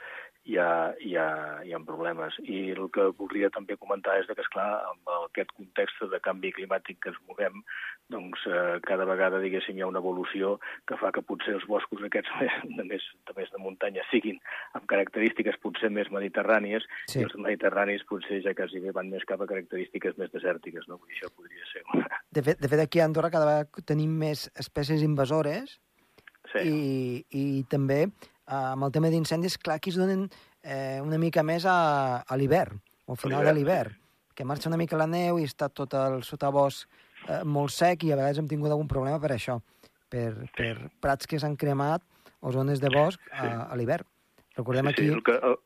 hi, 0.44 0.58
ha, 0.60 0.92
hi, 1.00 1.14
ha, 1.16 1.28
hi 1.64 1.72
ha 1.72 1.80
problemes. 1.86 2.36
I 2.44 2.74
el 2.74 2.88
que 2.94 3.06
voldria 3.18 3.50
també 3.54 3.76
comentar 3.80 4.18
és 4.20 4.28
que, 4.28 4.36
esclar, 4.42 4.66
amb 4.90 5.12
aquest 5.30 5.52
context 5.56 6.02
de 6.12 6.20
canvi 6.24 6.52
climàtic 6.56 7.00
que 7.02 7.12
ens 7.14 7.20
movem, 7.28 7.62
doncs 8.12 8.44
eh, 8.50 8.78
cada 8.84 9.06
vegada, 9.08 9.40
diguéssim, 9.40 9.78
hi 9.78 9.84
ha 9.84 9.88
una 9.90 10.02
evolució 10.02 10.58
que 10.88 10.98
fa 11.00 11.12
que 11.16 11.22
potser 11.24 11.54
els 11.56 11.64
boscos 11.70 12.02
aquests 12.04 12.34
de 12.78 12.84
més 12.84 13.06
de, 13.26 13.36
més 13.38 13.50
de 13.54 13.62
muntanya 13.62 14.04
siguin 14.10 14.36
amb 14.76 14.84
característiques 14.90 15.56
potser 15.62 15.90
més 15.94 16.10
mediterrànies 16.12 16.84
Sí. 17.08 17.20
i 17.20 17.24
els 17.24 17.34
mediterranis 17.38 18.04
potser 18.08 18.40
ja 18.44 18.52
quasi 18.56 18.80
bé 18.82 18.92
van 18.92 19.08
més 19.12 19.24
cap 19.28 19.40
a 19.40 19.48
característiques 19.48 20.18
més 20.20 20.30
desèrtiques, 20.34 20.86
no? 20.88 20.98
Vull 20.98 21.08
dir, 21.12 21.18
això 21.20 21.30
podria 21.36 21.64
ser 21.72 21.82
una... 21.94 22.08
De 22.34 22.42
fet, 22.42 22.58
de 22.60 22.68
fet, 22.68 22.80
aquí 22.82 22.98
a 23.00 23.04
Andorra 23.06 23.30
cada 23.30 23.46
vegada 23.46 23.84
tenim 23.86 24.12
més 24.18 24.48
espècies 24.60 25.02
invasores 25.06 25.78
Sí. 26.52 26.60
i, 26.60 27.24
i 27.34 27.44
també 27.72 28.04
amb 28.46 28.84
el 28.84 28.92
tema 28.92 29.10
d'incendis, 29.12 29.58
clar, 29.58 29.78
aquí 29.78 29.90
es 29.90 29.98
donen 30.00 30.26
eh, 30.62 31.00
una 31.02 31.18
mica 31.18 31.42
més 31.42 31.64
a, 31.64 32.22
a 32.22 32.36
l'hivern, 32.36 32.80
o 33.06 33.14
al 33.14 33.20
final 33.20 33.44
de 33.44 33.52
l'hivern, 33.52 33.94
l'hivern, 33.94 34.00
que 34.34 34.44
marxa 34.44 34.68
una 34.68 34.80
mica 34.80 34.98
la 34.98 35.06
neu 35.06 35.38
i 35.38 35.46
està 35.48 35.68
tot 35.70 35.94
el 35.94 36.22
sotabosc 36.26 36.88
eh, 37.28 37.42
molt 37.44 37.72
sec 37.72 38.04
i 38.04 38.12
a 38.12 38.18
vegades 38.18 38.40
hem 38.42 38.48
tingut 38.50 38.72
algun 38.72 38.90
problema 38.90 39.20
per 39.22 39.32
això, 39.36 39.60
per, 40.10 40.32
per 40.56 40.74
prats 41.00 41.30
que 41.30 41.38
s'han 41.40 41.56
cremat 41.56 42.02
o 42.40 42.52
zones 42.52 42.82
de 42.82 42.90
bosc 42.92 43.20
a, 43.32 43.70
a 43.70 43.76
l'hivern. 43.78 44.06
Recordem 44.58 44.90
sí, 44.90 44.94
sí, 44.96 45.02
aquí... 45.02 45.14
el 45.16 45.22
que, 45.24 45.38
el, 45.38 45.56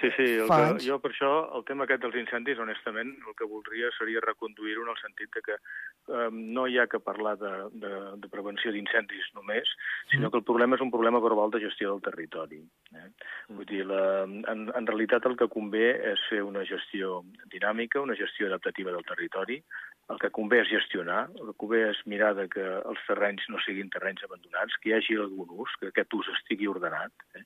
sí, 0.00 0.10
sí 0.16 0.26
el 0.42 0.48
fa 0.50 0.58
que, 0.58 0.68
anys. 0.72 0.86
jo 0.86 0.98
per 1.02 1.10
això, 1.12 1.30
el 1.58 1.64
tema 1.68 1.86
aquest 1.86 2.02
dels 2.04 2.16
incendis, 2.20 2.60
honestament, 2.62 3.12
el 3.28 3.36
que 3.38 3.48
voldria 3.48 3.90
seria 3.98 4.22
reconduir-ho 4.24 4.84
en 4.84 4.92
el 4.92 5.00
sentit 5.00 5.30
de 5.36 5.42
que 5.46 5.56
eh, 5.56 6.28
no 6.32 6.66
hi 6.66 6.78
ha 6.78 6.86
que 6.90 7.00
parlar 7.00 7.36
de, 7.40 7.52
de, 7.84 7.92
de 8.22 8.30
prevenció 8.32 8.72
d'incendis 8.74 9.30
només, 9.38 9.70
sinó 10.12 10.30
que 10.30 10.40
el 10.40 10.46
problema 10.46 10.78
és 10.78 10.84
un 10.84 10.92
problema 10.94 11.22
global 11.24 11.54
de 11.54 11.62
gestió 11.64 11.92
del 11.92 12.04
territori. 12.04 12.60
Eh? 12.94 13.08
Vull 13.50 13.68
dir, 13.70 13.84
la, 13.88 14.02
en, 14.24 14.68
en 14.68 14.90
realitat 14.90 15.26
el 15.30 15.38
que 15.40 15.50
convé 15.52 15.90
és 16.12 16.28
fer 16.30 16.42
una 16.46 16.64
gestió 16.68 17.22
dinàmica, 17.52 18.02
una 18.02 18.18
gestió 18.18 18.48
adaptativa 18.50 18.94
del 18.94 19.06
territori, 19.08 19.60
el 20.12 20.18
que 20.20 20.32
convé 20.36 20.60
és 20.60 20.68
gestionar, 20.68 21.22
el 21.32 21.52
que 21.52 21.58
convé 21.62 21.86
és 21.88 22.00
mirar 22.10 22.34
de 22.36 22.44
que 22.52 22.64
els 22.64 23.06
terrenys 23.08 23.46
no 23.48 23.60
siguin 23.64 23.88
terrenys 23.92 24.26
abandonats, 24.26 24.76
que 24.82 24.90
hi 24.90 24.98
hagi 24.98 25.16
algun 25.16 25.54
ús, 25.64 25.72
que 25.80 25.88
aquest 25.92 26.18
ús 26.18 26.28
estigui 26.34 26.68
ordenat, 26.68 27.24
eh? 27.38 27.44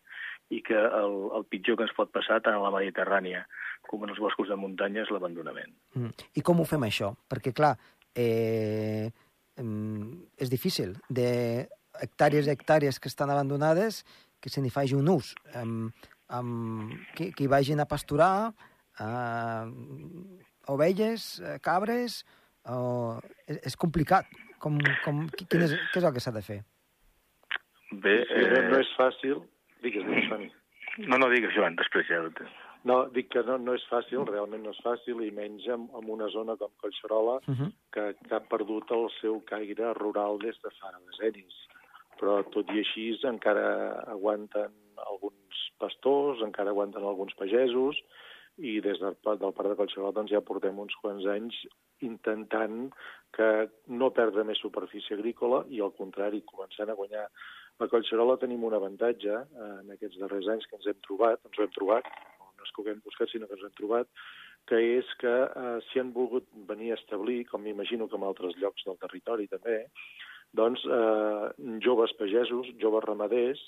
I 0.51 0.63
que 0.65 0.75
el, 0.79 1.15
el 1.37 1.45
pitjor 1.51 1.77
que 1.77 1.85
ens 1.85 1.95
pot 1.97 2.11
passar 2.15 2.39
tant 2.41 2.55
a 2.57 2.63
la 2.65 2.71
Mediterrània 2.73 3.43
com 3.89 4.03
en 4.05 4.11
els 4.15 4.21
boscos 4.21 4.49
de 4.49 4.57
muntanya 4.57 5.03
és 5.05 5.11
l'abandonament. 5.13 5.73
Mm. 5.95 6.13
I 6.41 6.45
com 6.45 6.61
ho 6.61 6.65
fem, 6.69 6.85
això? 6.89 7.11
Perquè, 7.29 7.53
clar, 7.57 7.75
eh, 8.17 9.11
és 10.39 10.51
difícil. 10.53 10.95
De 11.09 11.69
hectàrees 12.01 12.47
i 12.47 12.53
hectàrees 12.55 12.99
que 13.01 13.09
estan 13.11 13.31
abandonades, 13.31 14.05
que 14.41 14.49
se 14.53 14.63
n'hi 14.63 14.71
faci 14.71 14.95
un 14.95 15.09
ús. 15.11 15.35
Em, 15.59 15.91
em, 16.31 16.51
que, 17.17 17.31
que 17.35 17.45
hi 17.45 17.51
vagin 17.51 17.81
a 17.83 17.89
pasturar, 17.91 18.53
eh, 19.01 19.65
ovelles, 20.75 21.41
eh, 21.41 21.59
cabres... 21.61 22.23
O... 22.69 23.17
És, 23.49 23.57
és 23.71 23.77
complicat. 23.81 24.27
Com, 24.61 24.75
com, 25.05 25.23
qui- 25.33 25.47
quin 25.49 25.63
és, 25.65 25.73
què 25.93 26.03
és 26.03 26.05
el 26.05 26.13
que 26.13 26.21
s'ha 26.21 26.33
de 26.35 26.43
fer? 26.45 26.59
Bé, 28.03 28.17
Sí, 28.29 28.43
no, 28.51 28.59
no 28.75 28.81
és 28.83 28.91
fàcil. 28.99 29.39
Digues, 29.83 30.05
digues, 30.07 30.29
Toni. 30.31 30.49
no, 31.07 31.19
no 31.19 31.29
digues, 31.31 31.55
Joan, 31.55 31.77
després 31.79 32.09
ja... 32.11 32.23
No, 32.87 33.01
dic 33.11 33.29
que 33.33 33.43
no, 33.43 33.57
no 33.59 33.75
és 33.75 33.85
fàcil, 33.91 34.23
realment 34.29 34.63
no 34.63 34.71
és 34.71 34.79
fàcil, 34.85 35.21
i 35.27 35.33
menys 35.35 35.67
en, 35.67 35.89
en 35.99 36.11
una 36.15 36.29
zona 36.35 36.57
com 36.57 36.71
Collserola, 36.83 37.41
Uh 37.49 37.55
-huh. 37.55 37.71
que, 37.93 38.05
que 38.29 38.35
ha 38.35 38.41
perdut 38.41 38.91
el 38.91 39.09
seu 39.21 39.41
caire 39.45 39.93
rural 39.95 40.39
des 40.39 40.57
de 40.63 40.71
fa 40.79 40.93
decennis. 41.11 41.55
Però 42.21 42.43
tot 42.51 42.71
i 42.71 42.79
així 42.79 43.19
encara 43.25 43.67
aguanten 44.07 44.71
alguns 45.11 45.71
pastors, 45.79 46.41
encara 46.43 46.71
aguanten 46.71 47.03
alguns 47.03 47.35
pagesos, 47.35 47.97
i 48.59 48.81
des 48.81 48.99
del, 48.99 49.15
del 49.39 49.53
Parc 49.53 49.69
de 49.69 49.77
Collserola 49.77 50.13
doncs, 50.13 50.33
ja 50.33 50.41
portem 50.41 50.79
uns 50.79 50.95
quants 51.03 51.27
anys 51.27 51.55
intentant 52.01 52.91
que 53.37 53.69
no 53.87 54.11
perdre 54.11 54.45
més 54.45 54.59
superfície 54.59 55.15
agrícola 55.17 55.65
i, 55.69 55.81
al 55.81 55.93
contrari, 55.93 56.43
començant 56.47 56.91
a 56.91 56.95
guanyar. 56.99 57.29
A 57.79 57.87
Collserola 57.87 58.39
tenim 58.43 58.65
un 58.67 58.75
avantatge 58.75 59.35
eh, 59.39 59.71
en 59.83 59.93
aquests 59.95 60.19
darrers 60.19 60.49
anys 60.55 60.67
que 60.67 60.77
ens 60.79 60.87
hem 60.91 60.99
trobat, 61.07 61.43
ens 61.47 61.59
ho 61.59 61.65
hem 61.65 61.75
trobat, 61.77 62.09
no 62.43 62.67
és 62.67 62.73
que 62.73 62.83
ho 62.83 62.85
haguem 62.85 63.03
buscat, 63.05 63.31
sinó 63.31 63.47
que 63.47 63.55
ens 63.59 63.67
hem 63.69 63.77
trobat, 63.79 64.11
que 64.71 64.81
és 64.99 65.13
que 65.21 65.35
eh, 65.47 65.77
si 65.89 66.03
han 66.03 66.11
volgut 66.17 66.49
venir 66.71 66.91
a 66.93 66.99
establir, 66.99 67.45
com 67.51 67.63
m'imagino 67.63 68.09
que 68.09 68.19
en 68.19 68.27
altres 68.27 68.59
llocs 68.59 68.87
del 68.89 68.99
territori 69.05 69.47
també, 69.53 69.79
doncs 70.59 70.83
eh, 70.85 71.47
joves 71.85 72.15
pagesos, 72.19 72.73
joves 72.83 73.07
ramaders, 73.07 73.63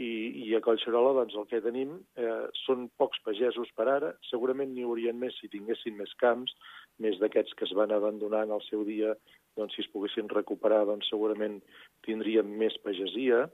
i, 0.00 0.10
i 0.46 0.54
a 0.56 0.62
Collserola 0.64 1.12
doncs, 1.18 1.34
el 1.36 1.48
que 1.50 1.60
tenim 1.64 1.98
eh, 2.16 2.46
són 2.62 2.86
pocs 3.00 3.20
pagesos 3.26 3.72
per 3.76 3.88
ara, 3.92 4.12
segurament 4.30 4.72
n'hi 4.72 4.86
haurien 4.86 5.18
més 5.20 5.36
si 5.40 5.50
tinguessin 5.52 5.98
més 5.98 6.14
camps, 6.22 6.54
més 7.02 7.18
d'aquests 7.20 7.58
que 7.58 7.66
es 7.68 7.74
van 7.76 7.92
abandonar 7.92 8.46
en 8.46 8.54
el 8.56 8.64
seu 8.68 8.86
dia, 8.88 9.12
doncs 9.58 9.76
si 9.76 9.84
es 9.84 9.90
poguessin 9.92 10.30
recuperar, 10.32 10.86
doncs 10.88 11.10
segurament 11.12 11.60
tindríem 12.06 12.56
més 12.62 12.78
pagesia, 12.84 13.44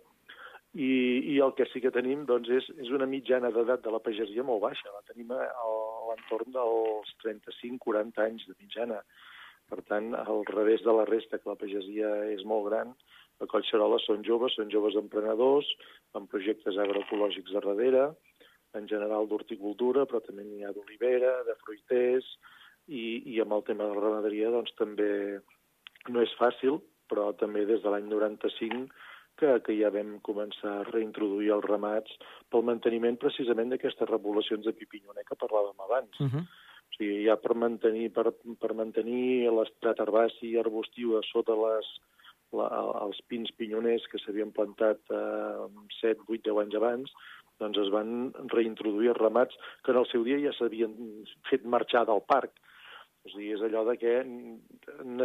i, 0.74 0.92
i 1.32 1.38
el 1.40 1.54
que 1.56 1.66
sí 1.72 1.80
que 1.80 1.90
tenim 1.94 2.26
doncs, 2.28 2.50
és, 2.52 2.66
és 2.76 2.90
una 2.94 3.08
mitjana 3.08 3.50
d'edat 3.50 3.82
de 3.82 3.92
la 3.94 4.02
pagesia 4.04 4.44
molt 4.44 4.62
baixa, 4.66 4.92
la 4.92 5.02
tenim 5.08 5.32
a, 5.34 5.46
l'entorn 6.08 6.54
dels 6.54 7.14
35-40 7.24 8.24
anys 8.24 8.46
de 8.48 8.56
mitjana. 8.58 9.00
Per 9.68 9.82
tant, 9.88 10.14
al 10.16 10.46
revés 10.48 10.80
de 10.84 10.92
la 10.96 11.04
resta, 11.08 11.38
que 11.40 11.50
la 11.50 11.58
pagesia 11.60 12.12
és 12.32 12.44
molt 12.48 12.68
gran, 12.70 12.94
a 13.38 13.46
Collserola 13.50 13.98
són 14.02 14.24
joves, 14.26 14.56
són 14.58 14.70
joves 14.72 14.96
emprenedors, 14.98 15.68
amb 16.18 16.30
projectes 16.32 16.78
agroecològics 16.78 17.54
a 17.54 17.64
darrere, 17.64 18.04
en 18.76 18.88
general 18.90 19.28
d'horticultura, 19.28 20.04
però 20.06 20.20
també 20.24 20.44
n'hi 20.44 20.64
ha 20.64 20.72
d'olivera, 20.74 21.38
de 21.46 21.56
fruiters, 21.64 22.26
i, 22.88 23.22
i 23.34 23.40
amb 23.40 23.54
el 23.56 23.64
tema 23.68 23.86
de 23.86 23.96
la 23.96 24.04
ramaderia 24.04 24.52
doncs, 24.52 24.72
també 24.80 25.10
no 26.08 26.24
és 26.24 26.32
fàcil, 26.40 26.80
però 27.08 27.30
també 27.40 27.64
des 27.68 27.82
de 27.84 27.92
l'any 27.92 28.08
95 28.08 28.88
que, 29.38 29.50
que 29.64 29.76
ja 29.78 29.90
vam 29.94 30.16
començar 30.26 30.72
a 30.78 30.86
reintroduir 30.88 31.52
els 31.54 31.66
ramats 31.68 32.16
pel 32.52 32.64
manteniment 32.66 33.20
precisament 33.22 33.70
d'aquestes 33.72 34.10
repoblacions 34.10 34.66
de 34.66 34.74
pipinyoner 34.76 35.24
que 35.28 35.38
parlàvem 35.38 35.84
abans. 35.84 36.20
Uh 36.20 36.26
-huh. 36.26 36.44
O 36.88 36.96
sigui, 36.96 37.24
ja 37.26 37.36
per 37.36 37.54
mantenir, 37.54 38.10
per, 38.12 38.32
per 38.60 38.72
mantenir 38.74 39.50
l'estrat 39.52 40.00
herbaci 40.00 40.50
i 40.50 40.58
arbustiu 40.58 41.18
a 41.18 41.22
sota 41.32 41.54
les, 41.54 41.86
la, 42.56 42.68
els 43.04 43.18
pins 43.28 43.50
pinyoners 43.58 44.06
que 44.12 44.20
s'havien 44.22 44.52
plantat 44.54 45.00
eh, 45.12 45.66
7, 46.00 46.24
8, 46.28 46.44
10 46.48 46.62
anys 46.62 46.78
abans, 46.78 47.12
doncs 47.58 47.80
es 47.82 47.90
van 47.92 48.30
reintroduir 48.52 49.12
els 49.12 49.20
ramats 49.20 49.58
que 49.84 49.92
en 49.92 50.00
el 50.00 50.08
seu 50.12 50.24
dia 50.26 50.38
ja 50.42 50.54
s'havien 50.56 50.94
fet 51.50 51.66
marxar 51.66 52.04
del 52.08 52.22
parc. 52.28 52.54
O 53.26 53.32
sigui, 53.32 53.50
és 53.56 53.64
allò 53.64 53.82
de 53.88 53.96
que 54.00 54.14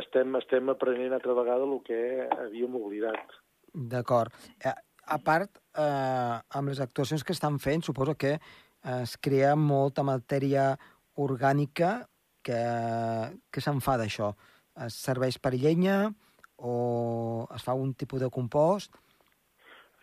estem, 0.02 0.34
estem 0.40 0.72
aprenent 0.74 1.14
altra 1.14 1.36
vegada 1.38 1.68
el 1.70 1.78
que 1.86 2.00
havíem 2.26 2.76
oblidat. 2.82 3.38
D'acord. 3.74 4.34
Eh, 4.60 4.74
a 5.14 5.20
part, 5.22 5.62
eh, 5.78 6.38
amb 6.58 6.72
les 6.72 6.82
actuacions 6.84 7.24
que 7.24 7.36
estan 7.36 7.60
fent, 7.60 7.86
suposo 7.86 8.16
que 8.16 8.38
es 8.84 9.14
crea 9.24 9.54
molta 9.56 10.04
matèria 10.04 10.74
orgànica 11.24 12.02
que, 12.44 12.60
que 13.48 13.64
se'n 13.64 13.80
fa 13.84 13.96
d'això. 14.00 14.34
Serveix 14.92 15.38
per 15.40 15.54
llenya 15.56 16.10
o 16.58 17.48
es 17.56 17.64
fa 17.64 17.74
un 17.74 17.94
tipus 17.94 18.22
de 18.22 18.30
compost? 18.30 18.94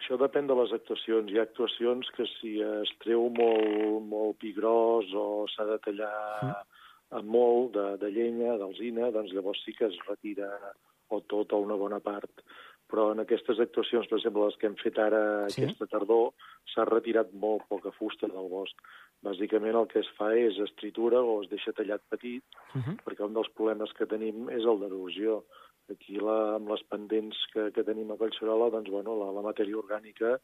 Això 0.00 0.16
depèn 0.16 0.46
de 0.48 0.56
les 0.56 0.72
actuacions. 0.72 1.28
Hi 1.30 1.38
ha 1.38 1.44
actuacions 1.44 2.08
que 2.16 2.24
si 2.38 2.54
es 2.64 2.92
treu 3.04 3.28
molt, 3.36 4.00
molt 4.08 4.38
pi 4.40 4.54
gros 4.56 5.10
o 5.12 5.44
s'ha 5.52 5.66
de 5.68 5.76
tallar 5.84 6.14
mm. 6.46 7.26
molt 7.28 7.74
de, 7.76 7.86
de 8.00 8.08
llenya, 8.14 8.56
d'alzina, 8.56 9.10
doncs 9.12 9.34
llavors 9.36 9.60
sí 9.66 9.76
que 9.76 9.90
es 9.90 9.98
retira 10.08 10.48
o 11.10 11.20
tot 11.28 11.52
o 11.52 11.60
una 11.60 11.76
bona 11.76 12.00
part. 12.00 12.42
Però 12.90 13.10
en 13.12 13.22
aquestes 13.22 13.60
actuacions, 13.62 14.08
per 14.10 14.18
exemple, 14.18 14.48
les 14.48 14.56
que 14.58 14.66
hem 14.66 14.76
fet 14.80 14.98
ara 14.98 15.22
sí? 15.52 15.62
aquesta 15.62 15.86
tardor, 15.92 16.32
s'ha 16.72 16.88
retirat 16.88 17.30
molt 17.44 17.68
poca 17.70 17.92
fusta 17.94 18.26
del 18.26 18.48
bosc. 18.50 18.80
Bàsicament 19.22 19.76
el 19.78 19.86
que 19.90 20.00
es 20.00 20.08
fa 20.16 20.32
és 20.34 20.58
es 20.64 20.72
tritura 20.80 21.20
o 21.20 21.42
es 21.44 21.50
deixa 21.52 21.76
tallat 21.76 22.02
petit, 22.10 22.42
uh 22.74 22.80
-huh. 22.80 22.96
perquè 23.04 23.26
un 23.26 23.36
dels 23.36 23.52
problemes 23.54 23.92
que 23.92 24.08
tenim 24.10 24.48
és 24.48 24.64
el 24.64 24.80
d'erosió. 24.80 25.44
Aquí, 25.90 26.18
la, 26.22 26.56
amb 26.56 26.70
les 26.70 26.82
pendents 26.92 27.38
que, 27.52 27.68
que 27.74 27.84
tenim 27.86 28.12
a 28.12 28.18
Collserola, 28.20 28.70
doncs, 28.74 28.90
bueno, 28.92 29.16
la, 29.18 29.30
la 29.34 29.44
matèria 29.46 29.78
orgànica 29.80 30.36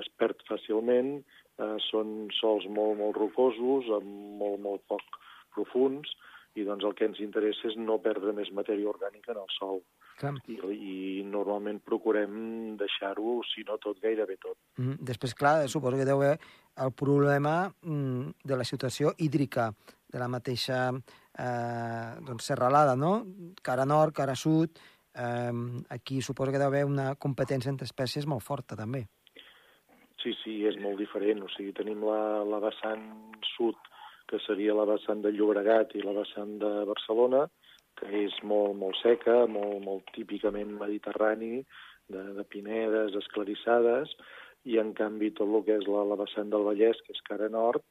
es 0.00 0.08
perd 0.20 0.42
fàcilment, 0.48 1.14
eh, 1.60 1.76
són 1.88 2.28
sols 2.36 2.66
molt, 2.68 2.98
molt 3.00 3.16
rocosos, 3.18 3.88
amb 3.96 4.10
molt, 4.42 4.60
molt 4.66 4.84
poc 4.92 5.20
profuns, 5.54 6.12
i 6.58 6.64
doncs 6.66 6.84
el 6.86 6.94
que 6.98 7.06
ens 7.06 7.20
interessa 7.22 7.68
és 7.70 7.76
no 7.78 8.00
perdre 8.02 8.34
més 8.34 8.50
matèria 8.54 8.90
orgànica 8.90 9.32
en 9.34 9.42
el 9.42 9.50
sòl. 9.54 9.80
I, 10.52 10.56
I 10.60 10.96
normalment 11.24 11.78
procurem 11.86 12.34
deixar-ho, 12.80 13.38
si 13.48 13.64
no 13.68 13.78
tot, 13.80 14.00
gairebé 14.02 14.36
tot. 14.42 14.58
Mm, 14.76 14.98
després, 15.12 15.32
clar, 15.38 15.54
suposo 15.72 15.96
que 15.96 16.08
deu 16.08 16.20
haver 16.20 16.34
el 16.84 16.92
problema 16.92 17.54
mm, 17.70 18.42
de 18.44 18.58
la 18.58 18.66
situació 18.68 19.14
hídrica, 19.16 19.70
de 20.10 20.18
la 20.18 20.28
mateixa 20.28 20.88
eh, 20.90 22.10
doncs, 22.26 22.50
serralada, 22.50 22.96
no? 22.96 23.12
Cara 23.62 23.86
nord, 23.86 24.14
cara 24.16 24.34
sud, 24.34 24.78
eh, 25.14 25.52
aquí 25.90 26.20
suposo 26.22 26.52
que 26.52 26.60
deu 26.60 26.68
haver 26.68 26.84
una 26.88 27.14
competència 27.14 27.70
entre 27.72 27.88
espècies 27.88 28.26
molt 28.26 28.44
forta, 28.46 28.76
també. 28.76 29.06
Sí, 30.20 30.34
sí, 30.42 30.58
és 30.68 30.76
molt 30.82 31.00
diferent. 31.00 31.44
O 31.46 31.48
sigui, 31.54 31.72
tenim 31.76 32.02
la, 32.04 32.42
la 32.44 32.60
vessant 32.60 33.06
sud, 33.54 33.78
que 34.28 34.38
seria 34.44 34.76
la 34.76 34.86
vessant 34.86 35.22
de 35.24 35.32
Llobregat 35.34 35.96
i 35.96 36.04
la 36.04 36.14
vessant 36.14 36.58
de 36.60 36.72
Barcelona, 36.90 37.46
que 37.98 38.10
és 38.24 38.36
molt, 38.46 38.76
molt 38.78 38.98
seca, 39.00 39.44
molt, 39.50 39.80
molt 39.84 40.12
típicament 40.14 40.76
mediterrani, 40.78 41.64
de, 42.10 42.22
de 42.36 42.44
pinedes 42.52 43.16
esclarissades, 43.18 44.12
i 44.68 44.76
en 44.82 44.92
canvi 44.96 45.30
tot 45.36 45.48
el 45.48 45.64
que 45.66 45.78
és 45.80 45.86
la, 45.88 46.04
la 46.04 46.18
vessant 46.20 46.50
del 46.52 46.66
Vallès, 46.66 47.00
que 47.06 47.16
és 47.16 47.22
cara 47.28 47.48
nord, 47.52 47.84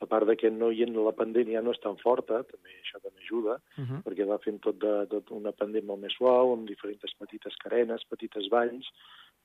a 0.00 0.06
part 0.06 0.26
de 0.28 0.36
que 0.36 0.50
no 0.50 0.70
hi 0.70 0.84
la 0.84 1.12
ja 1.48 1.62
no 1.62 1.72
és 1.72 1.80
tan 1.80 1.96
forta, 1.96 2.42
també 2.44 2.70
això 2.80 3.00
també 3.00 3.22
ajuda, 3.22 3.60
uh 3.78 3.84
-huh. 3.84 4.02
perquè 4.04 4.26
va 4.26 4.38
fent 4.38 4.60
tot, 4.60 4.78
de, 4.78 5.06
tot 5.06 5.30
una 5.30 5.52
pendent 5.52 5.86
molt 5.86 6.00
més 6.00 6.12
suau, 6.12 6.52
amb 6.52 6.68
diferents 6.68 7.14
petites 7.18 7.56
carenes, 7.56 8.04
petites 8.08 8.48
valls, 8.50 8.86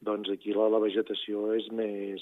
doncs 0.02 0.30
aquí 0.30 0.54
la, 0.54 0.68
la 0.70 0.80
vegetació 0.80 1.54
és 1.54 1.70
més, 1.72 2.22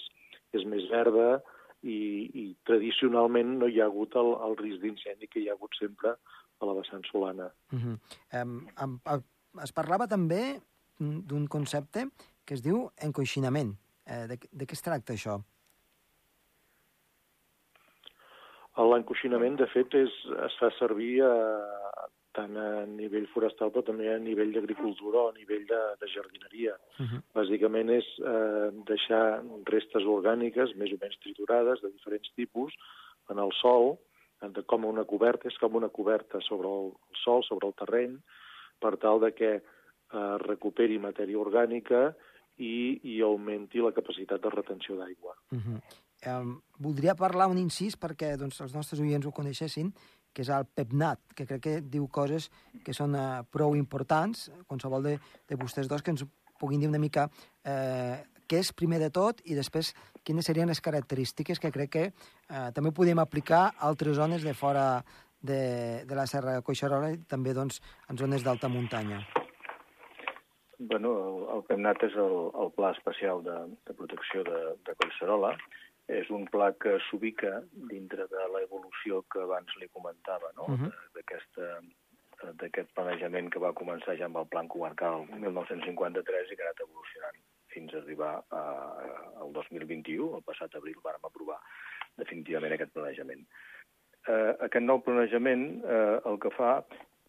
és 0.54 0.64
més 0.66 0.90
verda 0.90 1.42
i, 1.82 2.30
i 2.34 2.56
tradicionalment 2.66 3.58
no 3.60 3.68
hi 3.68 3.80
ha 3.80 3.86
hagut 3.86 4.16
el, 4.16 4.36
el 4.48 4.58
risc 4.58 4.82
d'incendi 4.82 5.28
que 5.28 5.40
hi 5.40 5.50
ha 5.50 5.54
hagut 5.54 5.76
sempre 5.80 6.16
a 6.60 6.66
la 6.66 6.74
vessant 6.74 7.06
solana. 7.12 7.52
Uh 7.72 7.80
-huh. 7.80 7.98
um, 8.44 8.68
um, 8.84 9.00
es 9.64 9.72
parlava 9.72 10.08
també 10.08 10.60
d'un 11.00 11.48
concepte 11.48 12.10
que 12.46 12.54
es 12.54 12.62
diu 12.62 12.90
encoixinament. 12.98 13.78
Eh, 14.06 14.28
de, 14.28 14.38
de 14.52 14.66
què 14.66 14.74
es 14.74 14.82
tracta 14.82 15.14
això? 15.14 15.40
L'encoixinament, 18.80 19.58
de 19.60 19.68
fet, 19.74 19.94
és, 19.98 20.14
es 20.46 20.56
fa 20.60 20.70
servir 20.78 21.20
a, 21.26 21.34
tant 22.38 22.58
a 22.58 22.68
nivell 22.88 23.28
forestal 23.34 23.72
però 23.74 23.84
també 23.88 24.10
a 24.12 24.20
nivell 24.22 24.54
d'agricultura 24.56 25.24
o 25.26 25.30
a 25.32 25.36
nivell 25.38 25.66
de, 25.70 25.80
de 26.02 26.12
jardineria. 26.14 26.76
Uh 27.00 27.06
-huh. 27.06 27.22
Bàsicament 27.36 27.90
és 27.90 28.08
eh, 28.20 28.70
deixar 28.92 29.42
restes 29.74 30.04
orgàniques 30.04 30.76
més 30.76 30.94
o 30.94 31.00
menys 31.02 31.20
triturades 31.26 31.82
de 31.82 31.92
diferents 31.92 32.32
tipus 32.36 32.74
en 33.30 33.40
el 33.40 33.52
sol, 33.62 33.98
de, 34.42 34.64
com 34.64 34.86
una 34.86 35.04
coberta, 35.04 35.48
és 35.48 35.58
com 35.58 35.76
una 35.76 35.90
coberta 35.90 36.40
sobre 36.42 36.68
el, 36.68 36.92
el 37.10 37.18
sol, 37.24 37.44
sobre 37.44 37.68
el 37.68 37.74
terreny, 37.74 38.18
per 38.80 38.98
tal 38.98 39.20
de 39.20 39.32
que 39.34 39.52
eh, 39.56 40.38
recuperi 40.46 41.00
matèria 41.00 41.38
orgànica 41.38 42.16
i, 42.58 43.00
i 43.04 43.22
augmenti 43.22 43.80
la 43.80 43.92
capacitat 43.92 44.42
de 44.42 44.50
retenció 44.50 44.96
d'aigua. 44.96 45.36
Uh 45.52 45.60
-huh. 45.60 45.80
Um, 46.28 46.62
voldria 46.80 47.16
parlar 47.20 47.50
un 47.52 47.60
incís 47.62 47.98
perquè 48.00 48.34
doncs, 48.40 48.62
els 48.64 48.74
nostres 48.76 49.02
oients 49.04 49.28
ho 49.28 49.36
coneixessin, 49.36 49.92
que 50.34 50.44
és 50.46 50.50
el 50.54 50.66
PEPNAT, 50.66 51.34
que 51.36 51.46
crec 51.50 51.64
que 51.64 51.78
diu 51.82 52.08
coses 52.08 52.50
que 52.86 52.94
són 52.94 53.16
uh, 53.18 53.42
prou 53.52 53.76
importants, 53.76 54.48
qualsevol 54.70 55.06
de, 55.06 55.16
de 55.50 55.58
vostès 55.60 55.90
dos 55.90 56.06
que 56.06 56.14
ens 56.14 56.26
puguin 56.60 56.84
dir 56.84 56.90
una 56.92 57.00
mica 57.00 57.30
eh, 57.64 58.20
què 58.50 58.60
és 58.60 58.74
primer 58.76 59.00
de 59.00 59.08
tot 59.16 59.40
i 59.48 59.56
després 59.56 59.94
quines 60.28 60.48
serien 60.50 60.68
les 60.68 60.82
característiques 60.84 61.62
que 61.62 61.72
crec 61.72 61.92
que 61.94 62.06
eh, 62.10 62.70
també 62.76 62.92
podem 62.96 63.22
aplicar 63.24 63.62
a 63.70 63.88
altres 63.88 64.18
zones 64.20 64.44
de 64.44 64.54
fora 64.54 65.04
de, 65.40 66.04
de 66.06 66.18
la 66.18 66.26
Serra 66.28 66.58
de 66.58 66.66
Coixarola 66.66 67.14
i 67.14 67.22
també 67.32 67.54
doncs, 67.56 67.80
en 68.12 68.20
zones 68.20 68.44
d'alta 68.44 68.68
muntanya. 68.68 69.22
Bueno, 70.80 71.12
el, 71.28 71.40
el 71.56 71.64
PEMNAT 71.68 72.04
és 72.08 72.18
el, 72.20 72.36
el 72.64 72.74
Pla 72.76 72.92
Especial 72.96 73.44
de, 73.44 73.56
de 73.88 73.96
Protecció 73.96 74.44
de, 74.48 74.60
de 74.88 74.96
Collserola, 75.00 75.54
és 76.10 76.30
un 76.34 76.48
pla 76.50 76.72
que 76.82 76.96
s'ubica 77.08 77.60
dintre 77.92 78.26
de 78.32 78.46
l'evolució 78.54 79.22
que 79.32 79.44
abans 79.46 79.76
li 79.78 79.90
comentava, 79.94 80.52
no? 80.58 80.66
Uh 80.74 80.78
-huh. 80.80 80.92
d'aquest 82.60 82.90
planejament 82.96 83.50
que 83.52 83.60
va 83.60 83.76
començar 83.76 84.18
ja 84.18 84.26
amb 84.26 84.38
el 84.38 84.48
Plan 84.48 84.68
Comarcal 84.68 85.28
el 85.34 85.40
1953 85.40 86.52
i 86.52 86.56
que 86.56 86.64
ha 86.64 86.66
anat 86.66 86.80
evolucionant 86.88 87.38
fins 87.74 87.94
a 87.94 87.98
arribar 87.98 88.44
a, 88.50 88.62
al 89.42 89.52
2021, 89.54 90.36
el 90.38 90.44
passat 90.44 90.76
abril 90.76 90.96
vàrem 91.04 91.26
aprovar 91.26 91.60
definitivament 92.18 92.74
aquest 92.74 92.94
planejament. 92.94 93.46
Eh, 94.28 94.54
aquest 94.68 94.86
nou 94.86 95.02
planejament 95.02 95.84
eh, 95.84 96.18
el 96.26 96.40
que 96.40 96.52
fa 96.58 96.84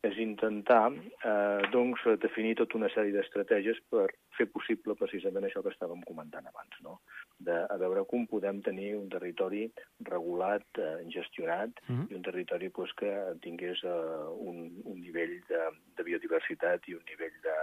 és 0.06 0.16
intentar 0.22 0.92
eh, 0.92 1.62
doncs, 1.72 2.02
definir 2.22 2.54
tota 2.56 2.78
una 2.78 2.88
sèrie 2.94 3.12
d'estratègies 3.12 3.80
per 3.92 4.06
fer 4.36 4.46
possible 4.48 4.96
precisament 4.96 5.44
això 5.44 5.60
que 5.64 5.72
estàvem 5.74 6.00
comentant 6.08 6.46
abans, 6.48 6.78
no? 6.86 7.00
de 7.40 7.56
a 7.68 7.76
veure 7.80 8.06
com 8.08 8.26
podem 8.28 8.62
tenir 8.64 8.94
un 8.96 9.08
territori 9.12 9.66
regulat, 10.08 10.64
eh, 10.78 11.04
gestionat, 11.12 11.70
mm 11.86 11.94
-hmm. 11.94 12.10
i 12.10 12.14
un 12.14 12.22
territori 12.22 12.68
pues, 12.70 12.92
que 13.00 13.12
tingués 13.40 13.84
eh, 13.84 14.26
un, 14.50 14.72
un 14.84 15.00
nivell 15.00 15.36
de, 15.48 15.62
de 15.96 16.02
biodiversitat 16.02 16.88
i 16.88 16.94
un 16.94 17.04
nivell 17.04 17.36
de, 17.42 17.58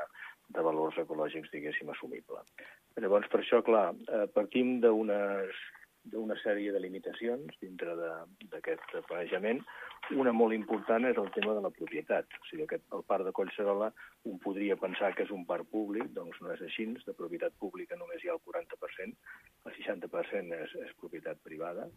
de 0.49 0.61
valors 0.61 0.97
ecològics, 0.97 1.51
diguéssim, 1.51 1.89
assumible. 1.89 2.41
Llavors, 2.97 3.27
per 3.29 3.41
això, 3.41 3.61
clar, 3.63 3.93
eh, 3.93 4.27
partim 4.33 4.79
d'unes 4.81 5.53
d'una 6.11 6.37
sèrie 6.41 6.71
de 6.73 6.79
limitacions 6.81 7.57
dintre 7.61 7.95
d'aquest 7.97 8.95
planejament. 9.09 9.61
Una 10.15 10.31
molt 10.31 10.55
important 10.55 11.05
és 11.09 11.17
el 11.19 11.29
tema 11.35 11.55
de 11.57 11.63
la 11.65 11.71
propietat. 11.73 12.31
O 12.39 12.47
sigui, 12.49 12.63
aquest, 12.65 12.85
el 12.95 13.03
parc 13.07 13.27
de 13.27 13.33
Collserola 13.35 13.91
un 14.29 14.39
podria 14.43 14.77
pensar 14.79 15.13
que 15.15 15.25
és 15.27 15.33
un 15.35 15.45
parc 15.49 15.67
públic, 15.73 16.09
doncs 16.15 16.39
no 16.43 16.53
és 16.53 16.63
així. 16.63 16.87
De 17.07 17.15
propietat 17.17 17.55
pública 17.59 17.97
només 17.99 18.23
hi 18.23 18.31
ha 18.31 18.35
el 18.37 18.43
40%, 18.45 19.15
el 19.67 19.77
60% 19.77 20.59
és, 20.63 20.75
és 20.87 20.97
propietat 21.01 21.41
privada. 21.43 21.87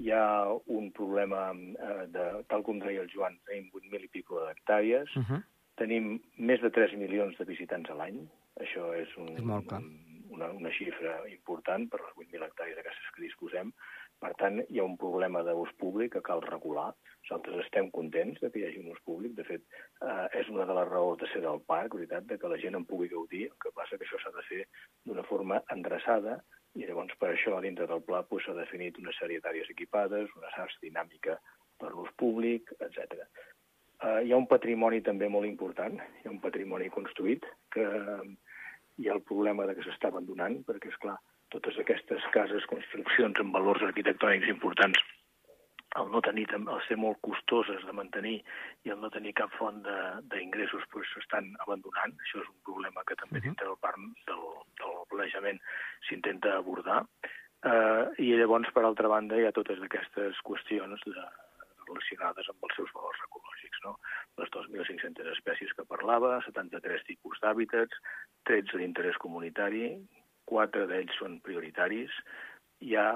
Hi 0.00 0.12
ha 0.16 0.26
un 0.72 0.90
problema, 0.96 1.48
eh, 1.52 2.04
de, 2.14 2.26
tal 2.52 2.64
com 2.66 2.80
deia 2.82 3.04
el 3.04 3.10
Joan, 3.12 3.38
tenim 3.48 3.68
8.000 3.74 4.06
i 4.06 4.12
pico 4.12 4.40
d'hectàrees, 4.44 5.16
uh 5.16 5.24
-huh. 5.24 5.42
tenim 5.76 6.20
més 6.36 6.60
de 6.62 6.70
3 6.70 6.96
milions 6.96 7.36
de 7.38 7.44
visitants 7.44 7.90
a 7.90 7.94
l'any, 7.94 8.22
això 8.60 8.94
és 8.94 9.16
un, 9.16 9.28
és 9.36 9.44
molt 9.44 9.68
clar. 9.68 9.80
un 9.80 10.09
una, 10.36 10.50
una 10.56 10.72
xifra 10.76 11.16
important 11.30 11.88
per 11.92 12.00
les 12.02 12.14
8.000 12.26 12.46
hectàrees 12.46 12.78
aquestes 12.80 13.10
que 13.14 13.24
disposem. 13.26 13.72
Per 14.20 14.30
tant, 14.40 14.60
hi 14.68 14.80
ha 14.80 14.84
un 14.84 14.98
problema 15.00 15.40
d'ús 15.46 15.72
públic 15.80 16.12
que 16.14 16.24
cal 16.26 16.42
regular. 16.44 16.90
Nosaltres 17.24 17.64
estem 17.64 17.88
contents 17.94 18.42
de 18.42 18.50
que 18.52 18.60
hi 18.60 18.66
hagi 18.68 18.82
un 18.82 18.90
ús 18.92 19.00
públic. 19.06 19.34
De 19.38 19.46
fet, 19.48 19.64
eh, 20.04 20.26
és 20.42 20.50
una 20.52 20.66
de 20.68 20.76
les 20.76 20.88
raons 20.90 21.20
de 21.22 21.28
ser 21.32 21.40
del 21.46 21.62
parc, 21.72 21.96
veritat, 21.96 22.26
de 22.28 22.38
que 22.38 22.52
la 22.52 22.60
gent 22.60 22.76
en 22.76 22.86
pugui 22.90 23.08
gaudir. 23.12 23.46
El 23.48 23.60
que 23.64 23.72
passa 23.76 23.96
que 23.96 24.08
això 24.08 24.20
s'ha 24.20 24.34
de 24.36 24.46
fer 24.48 24.64
d'una 25.08 25.24
forma 25.30 25.62
endreçada 25.76 26.40
i 26.78 26.86
llavors 26.86 27.16
per 27.18 27.32
això 27.32 27.56
dintre 27.64 27.86
del 27.90 28.02
pla 28.06 28.20
s'ha 28.22 28.28
pues, 28.30 28.46
definit 28.58 28.98
una 29.00 29.14
sèrie 29.18 29.40
d'àrees 29.42 29.70
equipades, 29.72 30.28
una 30.38 30.52
xarxa 30.54 30.78
dinàmica 30.84 31.38
per 31.80 31.90
l'ús 31.94 32.12
públic, 32.20 32.70
etc. 32.86 33.24
Uh, 34.00 34.20
hi 34.24 34.32
ha 34.32 34.38
un 34.38 34.46
patrimoni 34.48 35.00
també 35.02 35.28
molt 35.28 35.48
important, 35.48 35.98
hi 35.98 36.28
ha 36.28 36.32
un 36.32 36.40
patrimoni 36.44 36.88
construït 36.94 37.46
que, 37.74 37.86
hi 39.00 39.08
ha 39.08 39.16
el 39.16 39.24
problema 39.26 39.66
de 39.66 39.76
que 39.76 39.84
s'està 39.86 40.10
abandonant, 40.10 40.60
perquè, 40.68 40.92
és 40.92 41.00
clar, 41.02 41.16
totes 41.54 41.78
aquestes 41.82 42.26
cases, 42.34 42.68
construccions 42.70 43.40
amb 43.42 43.56
valors 43.56 43.82
arquitectònics 43.88 44.52
importants, 44.52 45.00
el 45.98 46.10
no 46.12 46.20
tenir, 46.22 46.44
el 46.54 46.82
ser 46.86 46.96
molt 47.02 47.18
costoses 47.26 47.82
de 47.82 47.92
mantenir 47.96 48.36
i 48.86 48.92
el 48.94 49.00
no 49.02 49.10
tenir 49.10 49.32
cap 49.40 49.50
font 49.58 49.80
d'ingressos 50.30 50.86
doncs 50.92 51.10
s'estan 51.16 51.50
abandonant. 51.64 52.14
Això 52.22 52.44
és 52.44 52.52
un 52.52 52.60
problema 52.68 53.02
que 53.08 53.18
també 53.18 53.42
dintre 53.42 53.66
del 53.66 53.80
parc 53.82 53.98
del, 54.30 54.44
del 54.78 54.96
planejament 55.10 55.58
s'intenta 56.06 56.54
abordar. 56.60 57.02
Eh, 57.66 58.04
I 58.22 58.30
llavors, 58.38 58.70
per 58.76 58.86
altra 58.86 59.10
banda, 59.10 59.36
hi 59.36 59.48
ha 59.48 59.56
totes 59.56 59.82
aquestes 59.82 60.38
qüestions 60.46 61.02
de, 61.08 61.26
relacionades 61.90 62.48
amb 62.50 62.66
els 62.68 62.76
seus 62.78 62.92
valors 62.94 63.22
ecològics. 63.26 63.82
No? 63.84 63.96
Les 64.38 64.52
2.500 64.54 65.32
espècies 65.34 65.72
que 65.76 65.88
parlava, 65.88 66.38
73 66.46 67.02
tipus 67.08 67.40
d'hàbitats, 67.42 67.98
13 68.48 68.78
d'interès 68.80 69.18
comunitari, 69.20 69.90
4 70.50 70.86
d'ells 70.90 71.18
són 71.18 71.40
prioritaris, 71.44 72.14
hi 72.80 72.96
ha 72.96 73.08